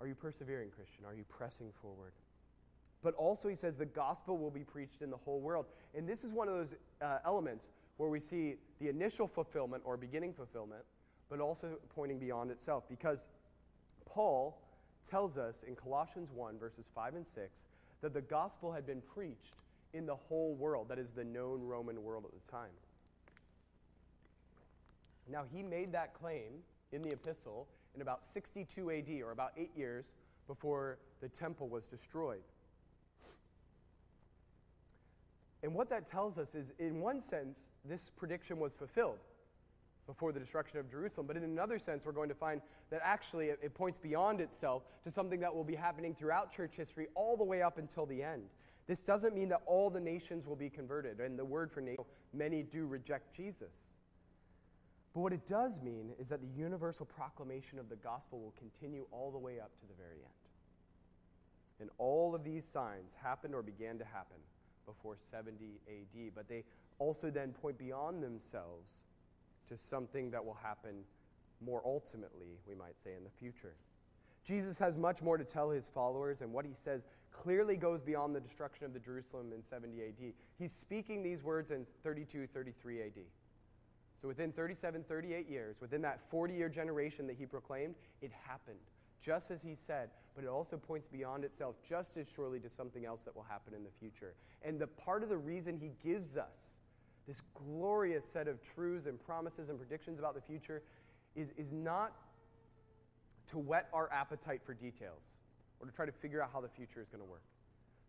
Are 0.00 0.06
you 0.06 0.14
persevering, 0.14 0.70
Christian? 0.70 1.04
Are 1.04 1.14
you 1.14 1.24
pressing 1.28 1.70
forward? 1.80 2.12
But 3.02 3.14
also, 3.14 3.48
he 3.48 3.54
says 3.54 3.76
the 3.76 3.84
gospel 3.84 4.38
will 4.38 4.50
be 4.50 4.64
preached 4.64 5.02
in 5.02 5.10
the 5.10 5.16
whole 5.16 5.40
world. 5.40 5.66
And 5.94 6.08
this 6.08 6.24
is 6.24 6.32
one 6.32 6.48
of 6.48 6.54
those 6.54 6.74
uh, 7.02 7.18
elements 7.24 7.68
where 7.98 8.08
we 8.08 8.18
see 8.18 8.56
the 8.80 8.88
initial 8.88 9.28
fulfillment 9.28 9.82
or 9.84 9.96
beginning 9.96 10.32
fulfillment, 10.32 10.82
but 11.28 11.38
also 11.38 11.76
pointing 11.94 12.18
beyond 12.18 12.50
itself. 12.50 12.84
Because 12.88 13.28
Paul 14.06 14.58
tells 15.08 15.36
us 15.36 15.64
in 15.66 15.76
Colossians 15.76 16.32
1, 16.32 16.58
verses 16.58 16.90
5 16.94 17.14
and 17.14 17.26
6, 17.26 17.60
that 18.04 18.12
the 18.12 18.20
gospel 18.20 18.70
had 18.70 18.86
been 18.86 19.00
preached 19.00 19.56
in 19.94 20.04
the 20.04 20.14
whole 20.14 20.54
world, 20.56 20.90
that 20.90 20.98
is, 20.98 21.12
the 21.12 21.24
known 21.24 21.62
Roman 21.62 22.02
world 22.02 22.26
at 22.26 22.32
the 22.32 22.52
time. 22.52 22.70
Now, 25.26 25.44
he 25.50 25.62
made 25.62 25.90
that 25.92 26.12
claim 26.12 26.52
in 26.92 27.00
the 27.00 27.12
epistle 27.12 27.66
in 27.94 28.02
about 28.02 28.22
62 28.22 28.90
AD, 28.90 29.08
or 29.22 29.30
about 29.30 29.52
eight 29.56 29.70
years 29.74 30.12
before 30.46 30.98
the 31.22 31.30
temple 31.30 31.66
was 31.70 31.86
destroyed. 31.86 32.42
And 35.62 35.72
what 35.72 35.88
that 35.88 36.06
tells 36.06 36.36
us 36.36 36.54
is, 36.54 36.74
in 36.78 37.00
one 37.00 37.22
sense, 37.22 37.56
this 37.86 38.10
prediction 38.18 38.58
was 38.58 38.74
fulfilled 38.74 39.20
before 40.06 40.32
the 40.32 40.40
destruction 40.40 40.78
of 40.78 40.90
Jerusalem. 40.90 41.26
But 41.26 41.36
in 41.36 41.44
another 41.44 41.78
sense, 41.78 42.04
we're 42.04 42.12
going 42.12 42.28
to 42.28 42.34
find 42.34 42.60
that 42.90 43.00
actually 43.02 43.46
it, 43.46 43.74
points 43.74 43.98
beyond 43.98 44.40
itself 44.40 44.82
to 45.04 45.10
something 45.10 45.40
that 45.40 45.54
will 45.54 45.64
be 45.64 45.74
happening 45.74 46.14
throughout 46.14 46.54
church 46.54 46.74
history 46.76 47.08
all 47.14 47.36
the 47.36 47.44
way 47.44 47.62
up 47.62 47.78
until 47.78 48.06
the 48.06 48.22
end. 48.22 48.42
This 48.86 49.02
doesn't 49.02 49.34
mean 49.34 49.48
that 49.48 49.62
all 49.66 49.88
the 49.88 50.00
nations 50.00 50.46
will 50.46 50.56
be 50.56 50.68
converted. 50.68 51.20
And 51.20 51.38
the 51.38 51.44
word 51.44 51.72
for 51.72 51.80
nation, 51.80 52.04
many 52.32 52.62
do 52.62 52.86
reject 52.86 53.34
Jesus. 53.34 53.86
But 55.14 55.20
what 55.20 55.32
it 55.32 55.46
does 55.46 55.80
mean 55.80 56.12
is 56.18 56.28
that 56.28 56.40
the 56.40 56.48
universal 56.48 57.06
proclamation 57.06 57.78
of 57.78 57.88
the 57.88 57.96
gospel 57.96 58.40
will 58.40 58.54
continue 58.58 59.06
all 59.10 59.30
the 59.30 59.38
way 59.38 59.60
up 59.60 59.70
to 59.80 59.86
the 59.86 59.94
very 59.94 60.18
end. 60.18 60.32
And 61.80 61.90
all 61.98 62.34
of 62.34 62.44
these 62.44 62.64
signs 62.64 63.14
happened 63.22 63.54
or 63.54 63.62
began 63.62 63.98
to 63.98 64.04
happen 64.04 64.36
before 64.86 65.16
70 65.30 65.80
AD, 65.88 66.34
but 66.34 66.48
they 66.48 66.64
also 66.98 67.30
then 67.30 67.52
point 67.52 67.78
beyond 67.78 68.22
themselves 68.22 69.00
to 69.68 69.76
something 69.76 70.30
that 70.30 70.44
will 70.44 70.58
happen 70.62 71.04
more 71.64 71.82
ultimately, 71.84 72.58
we 72.68 72.74
might 72.74 72.98
say, 72.98 73.14
in 73.16 73.24
the 73.24 73.30
future. 73.30 73.74
Jesus 74.44 74.78
has 74.78 74.98
much 74.98 75.22
more 75.22 75.38
to 75.38 75.44
tell 75.44 75.70
his 75.70 75.88
followers, 75.88 76.42
and 76.42 76.52
what 76.52 76.66
he 76.66 76.74
says 76.74 77.06
clearly 77.30 77.76
goes 77.76 78.02
beyond 78.02 78.34
the 78.34 78.40
destruction 78.40 78.84
of 78.84 78.92
the 78.92 78.98
Jerusalem 78.98 79.52
in 79.54 79.62
70 79.62 80.02
AD. 80.02 80.32
He's 80.58 80.72
speaking 80.72 81.22
these 81.22 81.42
words 81.42 81.70
in 81.70 81.86
32, 82.02 82.46
33 82.46 83.02
AD. 83.02 83.12
So 84.20 84.28
within 84.28 84.52
37, 84.52 85.04
38 85.04 85.48
years, 85.48 85.76
within 85.80 86.02
that 86.02 86.20
40 86.30 86.54
year 86.54 86.68
generation 86.68 87.26
that 87.26 87.36
he 87.36 87.46
proclaimed, 87.46 87.94
it 88.22 88.30
happened, 88.46 88.78
just 89.20 89.50
as 89.50 89.62
he 89.62 89.74
said, 89.74 90.10
but 90.34 90.44
it 90.44 90.48
also 90.48 90.76
points 90.76 91.08
beyond 91.08 91.44
itself 91.44 91.76
just 91.86 92.16
as 92.16 92.26
surely 92.28 92.58
to 92.60 92.68
something 92.68 93.04
else 93.04 93.22
that 93.22 93.34
will 93.34 93.46
happen 93.48 93.74
in 93.74 93.84
the 93.84 93.90
future. 93.98 94.34
And 94.62 94.78
the 94.78 94.86
part 94.86 95.22
of 95.22 95.28
the 95.28 95.36
reason 95.36 95.76
he 95.76 95.92
gives 96.02 96.36
us 96.36 96.73
this 97.26 97.40
glorious 97.54 98.24
set 98.24 98.48
of 98.48 98.60
truths 98.60 99.06
and 99.06 99.18
promises 99.24 99.68
and 99.68 99.78
predictions 99.78 100.18
about 100.18 100.34
the 100.34 100.40
future 100.40 100.82
is, 101.34 101.48
is 101.56 101.72
not 101.72 102.12
to 103.50 103.58
whet 103.58 103.88
our 103.92 104.10
appetite 104.12 104.60
for 104.64 104.74
details 104.74 105.22
or 105.80 105.86
to 105.86 105.92
try 105.92 106.06
to 106.06 106.12
figure 106.12 106.42
out 106.42 106.50
how 106.52 106.60
the 106.60 106.68
future 106.68 107.00
is 107.00 107.08
going 107.08 107.22
to 107.22 107.30
work, 107.30 107.42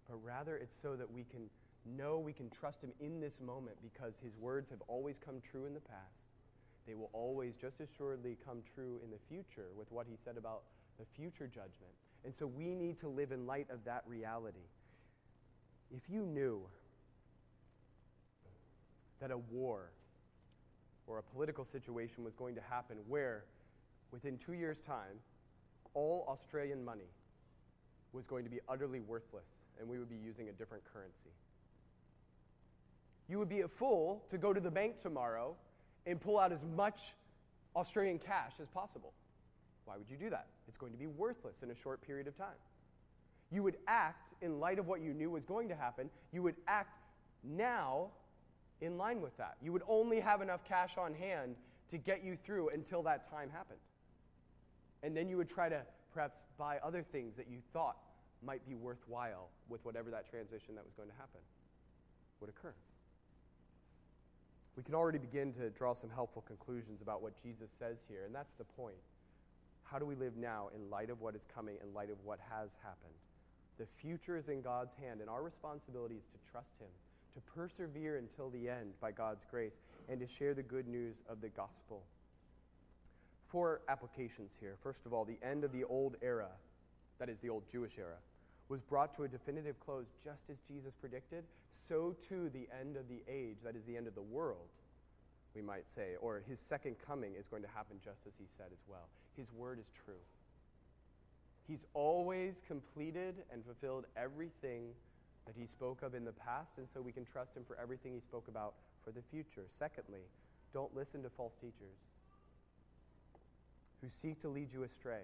but 0.09 0.17
rather 0.23 0.57
it's 0.57 0.75
so 0.81 0.95
that 0.95 1.09
we 1.11 1.23
can 1.23 1.49
know 1.85 2.17
we 2.17 2.33
can 2.33 2.49
trust 2.49 2.81
Him 2.81 2.91
in 2.99 3.19
this 3.19 3.39
moment 3.39 3.77
because 3.81 4.15
His 4.23 4.35
words 4.37 4.69
have 4.69 4.81
always 4.87 5.17
come 5.17 5.41
true 5.51 5.65
in 5.65 5.73
the 5.73 5.79
past. 5.79 6.23
They 6.87 6.95
will 6.95 7.09
always 7.13 7.55
just 7.55 7.81
as 7.81 7.89
surely 7.95 8.37
come 8.45 8.61
true 8.73 8.99
in 9.03 9.11
the 9.11 9.17
future 9.29 9.67
with 9.75 9.91
what 9.91 10.07
He 10.09 10.15
said 10.23 10.37
about 10.37 10.63
the 10.99 11.05
future 11.15 11.47
judgment. 11.47 11.93
And 12.23 12.33
so 12.33 12.47
we 12.47 12.73
need 12.73 12.99
to 12.99 13.07
live 13.07 13.31
in 13.31 13.45
light 13.45 13.67
of 13.69 13.83
that 13.85 14.03
reality. 14.07 14.67
If 15.95 16.09
you 16.09 16.21
knew 16.21 16.61
that 19.25 19.33
a 19.33 19.37
war 19.51 19.89
or 21.07 21.17
a 21.17 21.23
political 21.23 21.65
situation 21.65 22.23
was 22.23 22.35
going 22.35 22.53
to 22.53 22.61
happen 22.61 22.95
where, 23.07 23.43
within 24.11 24.37
two 24.37 24.53
years' 24.53 24.79
time, 24.79 25.17
all 25.95 26.27
Australian 26.29 26.85
money 26.85 27.09
was 28.13 28.27
going 28.27 28.43
to 28.43 28.51
be 28.51 28.59
utterly 28.69 28.99
worthless 28.99 29.47
and 29.79 29.89
we 29.89 29.97
would 29.97 30.09
be 30.09 30.15
using 30.15 30.49
a 30.49 30.51
different 30.51 30.83
currency. 30.93 31.31
You 33.27 33.39
would 33.39 33.49
be 33.49 33.61
a 33.61 33.67
fool 33.67 34.23
to 34.29 34.37
go 34.37 34.53
to 34.53 34.59
the 34.59 34.69
bank 34.69 35.01
tomorrow 35.01 35.55
and 36.05 36.21
pull 36.21 36.37
out 36.37 36.51
as 36.51 36.63
much 36.75 37.15
Australian 37.75 38.19
cash 38.19 38.53
as 38.61 38.69
possible. 38.69 39.11
Why 39.85 39.97
would 39.97 40.07
you 40.07 40.17
do 40.17 40.29
that? 40.29 40.45
It's 40.67 40.77
going 40.77 40.91
to 40.91 40.99
be 40.99 41.07
worthless 41.07 41.63
in 41.63 41.71
a 41.71 41.75
short 41.75 41.99
period 42.05 42.27
of 42.27 42.37
time. 42.37 42.59
You 43.51 43.63
would 43.63 43.77
act 43.87 44.35
in 44.43 44.59
light 44.59 44.77
of 44.77 44.85
what 44.85 45.01
you 45.01 45.15
knew 45.15 45.31
was 45.31 45.45
going 45.45 45.67
to 45.69 45.75
happen. 45.75 46.11
You 46.31 46.43
would 46.43 46.57
act 46.67 46.99
now 47.43 48.11
in 48.81 48.97
line 48.97 49.21
with 49.21 49.35
that. 49.37 49.57
You 49.61 49.71
would 49.71 49.83
only 49.87 50.19
have 50.19 50.41
enough 50.41 50.63
cash 50.67 50.91
on 50.97 51.13
hand 51.13 51.55
to 51.91 51.97
get 51.97 52.23
you 52.23 52.37
through 52.45 52.69
until 52.69 53.03
that 53.03 53.29
time 53.29 53.49
happened. 53.49 53.79
And 55.03 55.15
then 55.15 55.29
you 55.29 55.37
would 55.37 55.49
try 55.49 55.69
to 55.69 55.81
perhaps 56.13 56.41
buy 56.57 56.79
other 56.83 57.03
things 57.03 57.35
that 57.37 57.47
you 57.49 57.59
thought 57.73 57.97
might 58.43 58.65
be 58.67 58.75
worthwhile 58.75 59.49
with 59.69 59.83
whatever 59.85 60.09
that 60.11 60.29
transition 60.29 60.75
that 60.75 60.83
was 60.83 60.93
going 60.93 61.09
to 61.09 61.15
happen 61.15 61.41
would 62.39 62.49
occur. 62.49 62.73
We 64.75 64.83
can 64.83 64.93
already 64.93 65.19
begin 65.19 65.53
to 65.53 65.69
draw 65.69 65.93
some 65.93 66.09
helpful 66.09 66.43
conclusions 66.45 67.01
about 67.01 67.21
what 67.21 67.41
Jesus 67.41 67.69
says 67.79 67.97
here, 68.09 68.23
and 68.25 68.35
that's 68.35 68.53
the 68.57 68.65
point. 68.65 68.97
How 69.83 69.99
do 69.99 70.05
we 70.05 70.15
live 70.15 70.35
now 70.35 70.69
in 70.75 70.89
light 70.89 71.09
of 71.09 71.21
what 71.21 71.35
is 71.35 71.45
coming, 71.53 71.77
in 71.81 71.93
light 71.93 72.09
of 72.09 72.17
what 72.23 72.39
has 72.49 72.71
happened? 72.83 73.13
The 73.77 73.85
future 73.85 74.35
is 74.35 74.49
in 74.49 74.61
God's 74.61 74.93
hand, 74.95 75.21
and 75.21 75.29
our 75.29 75.43
responsibility 75.43 76.15
is 76.15 76.25
to 76.25 76.51
trust 76.51 76.73
Him 76.79 76.89
to 77.35 77.41
persevere 77.41 78.17
until 78.17 78.49
the 78.49 78.69
end 78.69 78.93
by 78.99 79.11
God's 79.11 79.45
grace, 79.49 79.81
and 80.09 80.19
to 80.19 80.27
share 80.27 80.53
the 80.53 80.63
good 80.63 80.87
news 80.87 81.21
of 81.29 81.41
the 81.41 81.49
gospel. 81.49 82.03
Four 83.49 83.81
applications 83.89 84.53
here. 84.59 84.77
First 84.81 85.05
of 85.05 85.13
all, 85.13 85.25
the 85.25 85.37
end 85.43 85.63
of 85.63 85.71
the 85.71 85.83
old 85.83 86.15
era, 86.21 86.47
that 87.19 87.29
is, 87.29 87.37
the 87.39 87.49
old 87.49 87.69
Jewish 87.69 87.97
era, 87.97 88.17
was 88.69 88.81
brought 88.81 89.13
to 89.13 89.23
a 89.23 89.27
definitive 89.27 89.79
close 89.79 90.07
just 90.23 90.49
as 90.49 90.57
Jesus 90.67 90.93
predicted. 90.95 91.43
So 91.71 92.15
too, 92.27 92.49
the 92.53 92.67
end 92.79 92.95
of 92.95 93.07
the 93.09 93.21
age, 93.29 93.57
that 93.63 93.75
is, 93.75 93.83
the 93.83 93.97
end 93.97 94.07
of 94.07 94.15
the 94.15 94.21
world, 94.21 94.69
we 95.53 95.61
might 95.61 95.89
say, 95.89 96.15
or 96.21 96.41
his 96.49 96.59
second 96.59 96.95
coming 97.05 97.33
is 97.37 97.47
going 97.47 97.61
to 97.61 97.69
happen 97.69 97.97
just 98.03 98.21
as 98.27 98.33
he 98.37 98.45
said 98.57 98.67
as 98.71 98.79
well. 98.87 99.07
His 99.37 99.51
word 99.53 99.79
is 99.79 99.87
true. 100.05 100.13
He's 101.67 101.85
always 101.93 102.61
completed 102.67 103.35
and 103.51 103.63
fulfilled 103.65 104.05
everything 104.15 104.89
that 105.45 105.55
he 105.57 105.65
spoke 105.65 106.01
of 106.01 106.15
in 106.15 106.25
the 106.25 106.31
past, 106.31 106.77
and 106.77 106.87
so 106.91 107.01
we 107.01 107.11
can 107.11 107.25
trust 107.25 107.55
him 107.55 107.63
for 107.65 107.77
everything 107.81 108.13
he 108.13 108.19
spoke 108.19 108.47
about 108.47 108.73
for 109.03 109.11
the 109.11 109.21
future. 109.21 109.65
Secondly, 109.67 110.21
don't 110.73 110.95
listen 110.95 111.21
to 111.23 111.29
false 111.29 111.53
teachers 111.55 111.97
who 114.01 114.09
seek 114.09 114.41
to 114.41 114.49
lead 114.49 114.73
you 114.73 114.83
astray. 114.83 115.23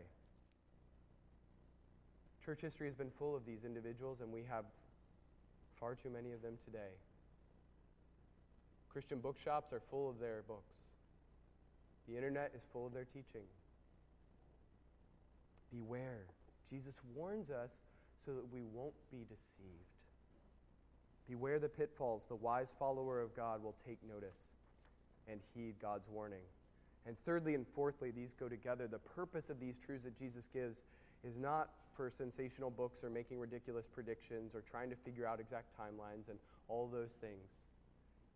Church 2.44 2.62
history 2.62 2.88
has 2.88 2.96
been 2.96 3.12
full 3.12 3.36
of 3.36 3.46
these 3.46 3.64
individuals, 3.66 4.22
and 4.22 4.32
we 4.32 4.44
have 4.50 4.66
far 5.80 5.96
too 5.96 6.10
many 6.10 6.32
of 6.32 6.42
them 6.42 6.58
today. 6.66 6.94
Christian 8.90 9.20
bookshops 9.20 9.72
are 9.74 9.82
full 9.90 10.10
of 10.10 10.20
their 10.20 10.44
books. 10.48 10.74
The 12.08 12.16
internet 12.16 12.52
is 12.56 12.62
full 12.74 12.88
of 12.88 12.94
their 12.94 13.06
teaching. 13.06 13.46
Beware. 15.72 16.26
Jesus 16.70 16.96
warns 17.16 17.50
us 17.50 17.72
so 18.26 18.34
that 18.34 18.52
we 18.52 18.64
won't 18.74 18.94
be 19.12 19.20
deceived. 19.20 20.01
Beware 21.28 21.60
the 21.60 21.70
pitfalls. 21.70 22.26
The 22.26 22.36
wise 22.36 22.74
follower 22.78 23.22
of 23.22 23.36
God 23.36 23.64
will 23.64 23.76
take 23.86 24.00
notice 24.08 24.38
and 25.30 25.40
heed 25.54 25.76
God's 25.82 26.08
warning. 26.10 26.44
And 27.06 27.16
thirdly 27.26 27.56
and 27.56 27.66
fourthly, 27.68 28.12
these 28.12 28.34
go 28.34 28.48
together. 28.48 28.88
The 28.88 29.00
purpose 29.00 29.50
of 29.50 29.60
these 29.60 29.80
truths 29.80 30.04
that 30.04 30.18
Jesus 30.18 30.50
gives 30.54 30.84
is 31.24 31.38
not 31.38 31.70
for 31.96 32.10
sensational 32.10 32.70
books 32.70 33.04
or 33.04 33.10
making 33.10 33.40
ridiculous 33.40 33.88
predictions 33.88 34.56
or 34.56 34.62
trying 34.62 34.90
to 34.90 34.96
figure 34.96 35.26
out 35.26 35.40
exact 35.40 35.68
timelines 35.78 36.30
and 36.30 36.38
all 36.68 36.88
those 36.88 37.12
things. 37.12 37.50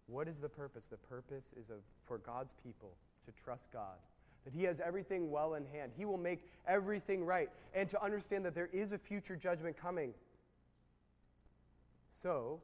What 0.08 0.28
is 0.28 0.40
the 0.40 0.50
purpose? 0.50 0.86
The 0.86 0.98
purpose 0.98 1.46
is 1.60 1.70
of, 1.70 1.78
for 2.06 2.18
God's 2.20 2.54
people 2.64 2.92
to 3.26 3.32
trust 3.44 3.72
God, 3.72 3.98
that 4.44 4.54
He 4.54 4.64
has 4.64 4.80
everything 4.80 5.32
well 5.32 5.56
in 5.56 5.66
hand. 5.66 5.92
He 5.98 6.06
will 6.06 6.18
make 6.18 6.48
everything 6.68 7.24
right, 7.24 7.50
and 7.74 7.90
to 7.90 8.04
understand 8.04 8.46
that 8.46 8.54
there 8.54 8.70
is 8.72 8.92
a 8.92 8.98
future 8.98 9.36
judgment 9.36 9.78
coming. 9.78 10.14
So, 12.22 12.62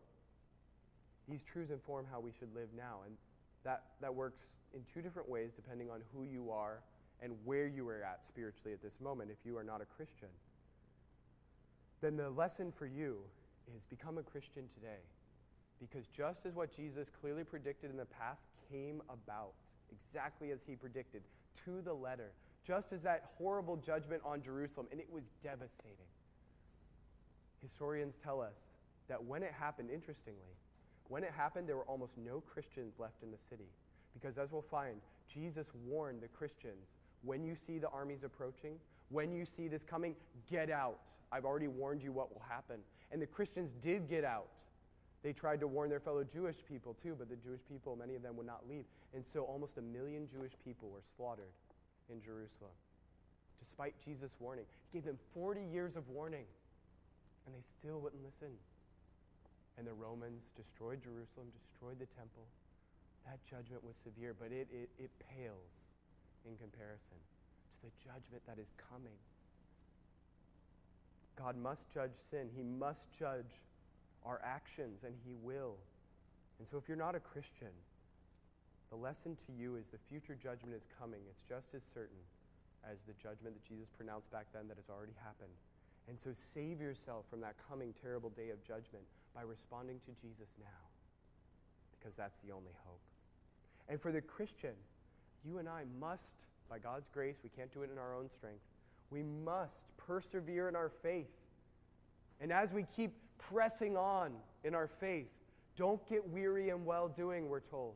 these 1.28 1.44
truths 1.44 1.72
inform 1.72 2.06
how 2.12 2.20
we 2.20 2.32
should 2.32 2.54
live 2.54 2.70
now. 2.76 3.00
And 3.06 3.16
that, 3.64 3.84
that 4.02 4.14
works 4.14 4.42
in 4.74 4.82
two 4.92 5.02
different 5.02 5.30
ways 5.30 5.52
depending 5.56 5.90
on 5.90 6.02
who 6.14 6.24
you 6.24 6.52
are 6.52 6.82
and 7.22 7.34
where 7.46 7.68
you 7.68 7.88
are 7.88 8.04
at 8.04 8.26
spiritually 8.26 8.74
at 8.74 8.82
this 8.82 9.00
moment 9.00 9.30
if 9.32 9.46
you 9.46 9.58
are 9.58 9.64
not 9.64 9.82
a 9.82 9.86
Christian. 9.86 10.30
Then 12.02 12.18
the 12.18 12.30
lesson 12.30 12.72
for 12.72 12.88
you 12.88 13.20
is 13.76 13.84
become 13.86 14.18
a 14.18 14.24
Christian 14.24 14.64
today. 14.74 15.02
Because 15.80 16.08
just 16.08 16.46
as 16.46 16.56
what 16.56 16.76
Jesus 16.76 17.08
clearly 17.10 17.44
predicted 17.44 17.90
in 17.90 17.98
the 17.98 18.06
past 18.06 18.48
came 18.72 19.02
about, 19.10 19.54
exactly 19.92 20.52
as 20.52 20.62
he 20.66 20.76
predicted, 20.76 21.22
to 21.66 21.82
the 21.82 21.94
letter, 21.94 22.32
just 22.66 22.94
as 22.94 23.02
that 23.04 23.32
horrible 23.38 23.78
judgment 23.78 24.22
on 24.26 24.42
Jerusalem, 24.42 24.88
and 24.92 25.00
it 25.00 25.08
was 25.12 25.24
devastating. 25.44 25.98
Historians 27.62 28.16
tell 28.24 28.42
us 28.42 28.58
that 29.08 29.24
when 29.24 29.44
it 29.44 29.52
happened, 29.52 29.90
interestingly, 29.92 30.56
when 31.12 31.26
it 31.26 31.34
happened, 31.36 31.68
there 31.68 31.76
were 31.76 31.88
almost 31.88 32.18
no 32.18 32.40
Christians 32.40 32.94
left 32.98 33.22
in 33.22 33.32
the 33.32 33.38
city. 33.50 33.68
Because 34.14 34.38
as 34.38 34.54
we'll 34.54 34.62
find, 34.62 34.96
Jesus 35.28 35.70
warned 35.86 36.22
the 36.22 36.30
Christians 36.30 36.88
when 37.22 37.44
you 37.44 37.54
see 37.54 37.80
the 37.80 37.90
armies 37.90 38.24
approaching, 38.24 38.76
when 39.10 39.34
you 39.34 39.44
see 39.44 39.68
this 39.68 39.84
coming, 39.84 40.16
get 40.50 40.72
out. 40.72 41.02
I've 41.30 41.44
already 41.44 41.68
warned 41.68 42.02
you 42.02 42.14
what 42.14 42.34
will 42.34 42.44
happen. 42.48 42.78
And 43.12 43.22
the 43.22 43.28
Christians 43.28 43.74
did 43.84 44.08
get 44.08 44.24
out. 44.24 44.48
They 45.22 45.34
tried 45.34 45.60
to 45.60 45.68
warn 45.68 45.90
their 45.90 46.00
fellow 46.00 46.24
Jewish 46.24 46.64
people 46.66 46.96
too, 47.04 47.18
but 47.20 47.28
the 47.28 47.36
Jewish 47.36 47.60
people, 47.68 47.98
many 47.98 48.16
of 48.16 48.24
them 48.24 48.38
would 48.38 48.48
not 48.48 48.62
leave. 48.70 48.86
And 49.14 49.26
so 49.26 49.42
almost 49.42 49.78
a 49.78 49.82
million 49.82 50.30
Jewish 50.32 50.54
people 50.64 50.90
were 50.90 51.04
slaughtered 51.18 51.52
in 52.10 52.22
Jerusalem. 52.22 52.72
Despite 53.60 53.96
Jesus' 54.04 54.38
warning, 54.40 54.64
he 54.94 55.00
gave 55.00 55.06
them 55.06 55.20
40 55.34 55.60
years 55.74 55.98
of 55.98 56.08
warning, 56.08 56.46
and 57.46 57.54
they 57.54 57.62
still 57.62 58.00
wouldn't 58.00 58.24
listen 58.24 58.56
and 59.78 59.88
the 59.88 59.94
Romans 59.94 60.50
destroyed 60.56 61.02
Jerusalem, 61.02 61.48
destroyed 61.54 62.00
the 62.00 62.10
temple. 62.18 62.46
That 63.26 63.40
judgment 63.46 63.84
was 63.86 63.96
severe, 63.96 64.36
but 64.38 64.52
it, 64.52 64.68
it, 64.72 64.90
it 64.98 65.12
pales 65.32 65.74
in 66.46 66.58
comparison 66.58 67.18
to 67.18 67.80
the 67.86 67.94
judgment 68.02 68.42
that 68.48 68.58
is 68.60 68.72
coming. 68.78 69.18
God 71.38 71.56
must 71.56 71.90
judge 71.90 72.14
sin, 72.14 72.50
He 72.56 72.64
must 72.64 73.12
judge 73.18 73.62
our 74.26 74.42
actions, 74.44 75.04
and 75.04 75.16
He 75.26 75.34
will. 75.42 75.78
And 76.60 76.68
so, 76.68 76.78
if 76.78 76.88
you're 76.88 76.98
not 77.00 77.16
a 77.16 77.20
Christian, 77.20 77.74
the 78.90 78.98
lesson 78.98 79.36
to 79.48 79.52
you 79.54 79.78
is 79.78 79.88
the 79.88 79.98
future 80.10 80.36
judgment 80.36 80.76
is 80.76 80.86
coming. 81.00 81.22
It's 81.30 81.42
just 81.48 81.74
as 81.74 81.82
certain 81.94 82.22
as 82.84 82.98
the 83.08 83.14
judgment 83.14 83.56
that 83.56 83.66
Jesus 83.66 83.90
pronounced 83.96 84.30
back 84.32 84.46
then 84.54 84.68
that 84.68 84.78
has 84.78 84.90
already 84.90 85.16
happened. 85.24 85.54
And 86.10 86.20
so 86.20 86.34
save 86.34 86.82
yourself 86.82 87.26
from 87.30 87.42
that 87.42 87.56
coming 87.70 87.94
terrible 88.02 88.30
day 88.30 88.50
of 88.50 88.62
judgment 88.66 89.06
by 89.36 89.42
responding 89.42 90.00
to 90.06 90.12
Jesus 90.22 90.50
now, 90.60 90.66
because 91.92 92.16
that's 92.16 92.40
the 92.40 92.52
only 92.52 92.72
hope. 92.86 93.02
And 93.90 94.00
for 94.00 94.12
the 94.12 94.22
Christian, 94.22 94.74
you 95.46 95.58
and 95.58 95.68
I 95.68 95.84
must, 96.00 96.32
by 96.70 96.80
God's 96.80 97.10
grace, 97.10 97.38
we 97.44 97.50
can't 97.50 97.74
do 97.74 97.84
it 97.84 97.92
in 97.92 97.98
our 97.98 98.16
own 98.16 98.30
strength, 98.30 98.64
we 99.10 99.24
must 99.24 99.96
persevere 99.98 100.70
in 100.70 100.76
our 100.76 100.90
faith. 100.90 101.32
And 102.40 102.52
as 102.52 102.74
we 102.74 102.86
keep 102.96 103.12
pressing 103.38 103.98
on 103.98 104.34
in 104.64 104.74
our 104.74 104.88
faith, 104.88 105.28
don't 105.76 106.06
get 106.08 106.28
weary 106.30 106.70
in 106.70 106.86
well 106.86 107.08
doing, 107.08 107.50
we're 107.50 107.60
told. 107.60 107.96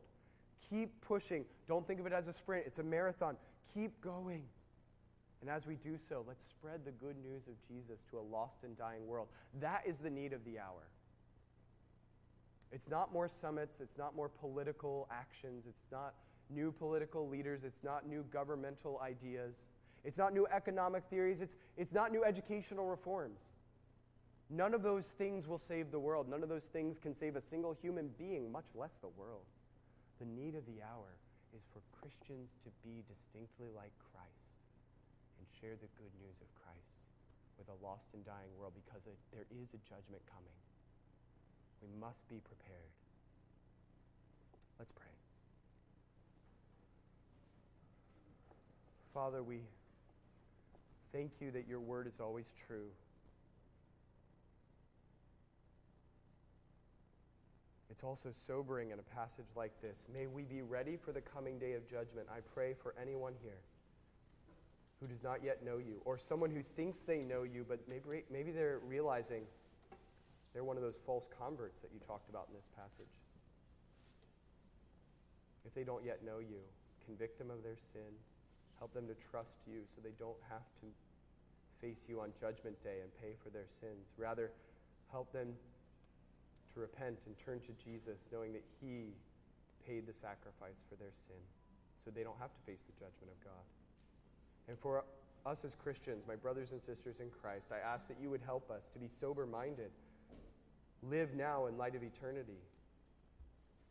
Keep 0.70 1.00
pushing. 1.00 1.44
Don't 1.68 1.86
think 1.86 2.00
of 2.00 2.06
it 2.06 2.12
as 2.12 2.26
a 2.28 2.32
sprint, 2.32 2.64
it's 2.66 2.78
a 2.78 2.82
marathon. 2.82 3.36
Keep 3.74 4.00
going. 4.00 4.42
And 5.40 5.50
as 5.50 5.66
we 5.66 5.76
do 5.76 5.96
so, 6.08 6.24
let's 6.26 6.42
spread 6.48 6.84
the 6.84 6.92
good 6.92 7.16
news 7.22 7.46
of 7.46 7.54
Jesus 7.68 8.00
to 8.10 8.18
a 8.18 8.20
lost 8.20 8.64
and 8.64 8.76
dying 8.76 9.06
world. 9.06 9.28
That 9.60 9.82
is 9.86 9.98
the 9.98 10.10
need 10.10 10.32
of 10.32 10.44
the 10.44 10.58
hour. 10.58 10.88
It's 12.72 12.88
not 12.88 13.12
more 13.12 13.28
summits, 13.28 13.80
it's 13.80 13.96
not 13.96 14.14
more 14.16 14.28
political 14.28 15.08
actions, 15.10 15.64
it's 15.68 15.86
not 15.90 16.14
new 16.50 16.72
political 16.72 17.28
leaders, 17.28 17.64
it's 17.64 17.82
not 17.82 18.06
new 18.06 18.24
governmental 18.32 19.00
ideas, 19.02 19.54
it's 20.04 20.18
not 20.18 20.34
new 20.34 20.46
economic 20.52 21.04
theories, 21.04 21.40
it's, 21.40 21.56
it's 21.76 21.92
not 21.92 22.12
new 22.12 22.24
educational 22.24 22.86
reforms. 22.86 23.40
None 24.48 24.74
of 24.74 24.82
those 24.82 25.06
things 25.18 25.48
will 25.48 25.58
save 25.58 25.90
the 25.90 25.98
world. 25.98 26.28
None 26.30 26.42
of 26.42 26.48
those 26.48 26.70
things 26.70 26.98
can 26.98 27.14
save 27.14 27.34
a 27.34 27.42
single 27.42 27.74
human 27.82 28.10
being, 28.16 28.52
much 28.52 28.70
less 28.74 28.98
the 28.98 29.10
world. 29.18 29.42
The 30.20 30.26
need 30.26 30.54
of 30.54 30.62
the 30.66 30.86
hour 30.86 31.18
is 31.50 31.66
for 31.74 31.82
Christians 31.90 32.54
to 32.62 32.70
be 32.86 33.02
distinctly 33.10 33.74
like 33.74 33.90
Christ 34.14 34.54
and 35.38 35.46
share 35.58 35.74
the 35.74 35.90
good 35.98 36.14
news 36.22 36.38
of 36.38 36.48
Christ 36.54 36.94
with 37.58 37.66
a 37.68 37.78
lost 37.82 38.06
and 38.14 38.22
dying 38.22 38.54
world 38.54 38.76
because 38.78 39.02
there 39.34 39.48
is 39.50 39.74
a 39.74 39.80
judgment 39.82 40.22
coming. 40.30 40.54
We 41.86 42.00
must 42.00 42.28
be 42.28 42.40
prepared. 42.40 42.90
Let's 44.78 44.92
pray. 44.92 45.06
Father, 49.14 49.42
we 49.42 49.60
thank 51.12 51.32
you 51.40 51.50
that 51.52 51.66
your 51.68 51.80
word 51.80 52.06
is 52.06 52.20
always 52.20 52.54
true. 52.66 52.88
It's 57.90 58.04
also 58.04 58.28
sobering 58.46 58.90
in 58.90 58.98
a 58.98 59.14
passage 59.14 59.46
like 59.56 59.72
this. 59.80 60.06
May 60.12 60.26
we 60.26 60.42
be 60.42 60.60
ready 60.60 60.98
for 61.02 61.12
the 61.12 61.22
coming 61.22 61.58
day 61.58 61.72
of 61.72 61.88
judgment. 61.88 62.26
I 62.30 62.40
pray 62.54 62.74
for 62.74 62.94
anyone 63.00 63.32
here 63.42 63.60
who 65.00 65.06
does 65.06 65.22
not 65.22 65.42
yet 65.42 65.64
know 65.64 65.78
you, 65.78 66.00
or 66.04 66.18
someone 66.18 66.50
who 66.50 66.62
thinks 66.62 67.00
they 67.00 67.18
know 67.18 67.42
you, 67.42 67.64
but 67.66 67.80
maybe, 67.88 68.24
maybe 68.30 68.50
they're 68.50 68.80
realizing 68.86 69.42
they're 70.56 70.64
one 70.64 70.80
of 70.80 70.82
those 70.82 70.96
false 71.04 71.28
converts 71.28 71.84
that 71.84 71.92
you 71.92 72.00
talked 72.00 72.32
about 72.32 72.48
in 72.48 72.56
this 72.56 72.64
passage. 72.72 73.12
If 75.68 75.76
they 75.76 75.84
don't 75.84 76.00
yet 76.00 76.24
know 76.24 76.40
you, 76.40 76.64
convict 77.04 77.36
them 77.36 77.52
of 77.52 77.60
their 77.60 77.76
sin, 77.92 78.08
help 78.80 78.96
them 78.96 79.04
to 79.04 79.16
trust 79.20 79.60
you 79.68 79.84
so 79.84 80.00
they 80.00 80.16
don't 80.16 80.40
have 80.48 80.64
to 80.80 80.88
face 81.84 82.08
you 82.08 82.24
on 82.24 82.32
Judgment 82.40 82.80
Day 82.80 83.04
and 83.04 83.12
pay 83.20 83.36
for 83.44 83.52
their 83.52 83.68
sins. 83.84 84.08
Rather, 84.16 84.48
help 85.12 85.28
them 85.28 85.52
to 86.72 86.80
repent 86.80 87.20
and 87.28 87.36
turn 87.36 87.60
to 87.60 87.76
Jesus, 87.76 88.24
knowing 88.32 88.56
that 88.56 88.64
He 88.80 89.12
paid 89.84 90.08
the 90.08 90.16
sacrifice 90.16 90.80
for 90.88 90.96
their 90.96 91.12
sin 91.28 91.40
so 92.00 92.08
they 92.08 92.24
don't 92.24 92.40
have 92.40 92.56
to 92.56 92.62
face 92.64 92.80
the 92.88 92.96
judgment 92.96 93.28
of 93.28 93.38
God. 93.44 93.64
And 94.72 94.78
for 94.78 95.04
us 95.44 95.64
as 95.68 95.74
Christians, 95.74 96.24
my 96.26 96.34
brothers 96.34 96.72
and 96.72 96.80
sisters 96.80 97.20
in 97.20 97.28
Christ, 97.28 97.68
I 97.68 97.84
ask 97.84 98.08
that 98.08 98.16
you 98.20 98.30
would 98.30 98.40
help 98.40 98.70
us 98.70 98.88
to 98.94 98.98
be 98.98 99.08
sober 99.08 99.44
minded, 99.44 99.92
live 101.10 101.34
now 101.34 101.66
in 101.66 101.76
light 101.76 101.94
of 101.94 102.02
eternity, 102.02 102.58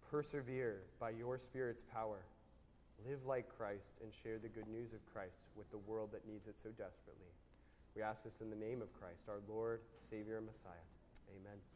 persevere 0.09 0.81
by 0.99 1.11
your 1.11 1.37
Spirit's 1.37 1.83
power, 1.93 2.19
live 3.07 3.25
like 3.25 3.47
Christ, 3.57 3.93
and 4.03 4.11
share 4.13 4.37
the 4.37 4.49
good 4.49 4.67
news 4.67 4.93
of 4.93 5.05
Christ 5.13 5.47
with 5.55 5.69
the 5.71 5.77
world 5.77 6.09
that 6.13 6.27
needs 6.27 6.47
it 6.47 6.55
so 6.61 6.69
desperately. 6.69 7.31
We 7.95 8.01
ask 8.01 8.23
this 8.23 8.41
in 8.41 8.49
the 8.49 8.55
name 8.55 8.81
of 8.81 8.93
Christ, 8.93 9.29
our 9.29 9.39
Lord, 9.47 9.81
Savior, 10.09 10.37
and 10.37 10.45
Messiah. 10.45 10.87
Amen. 11.29 11.74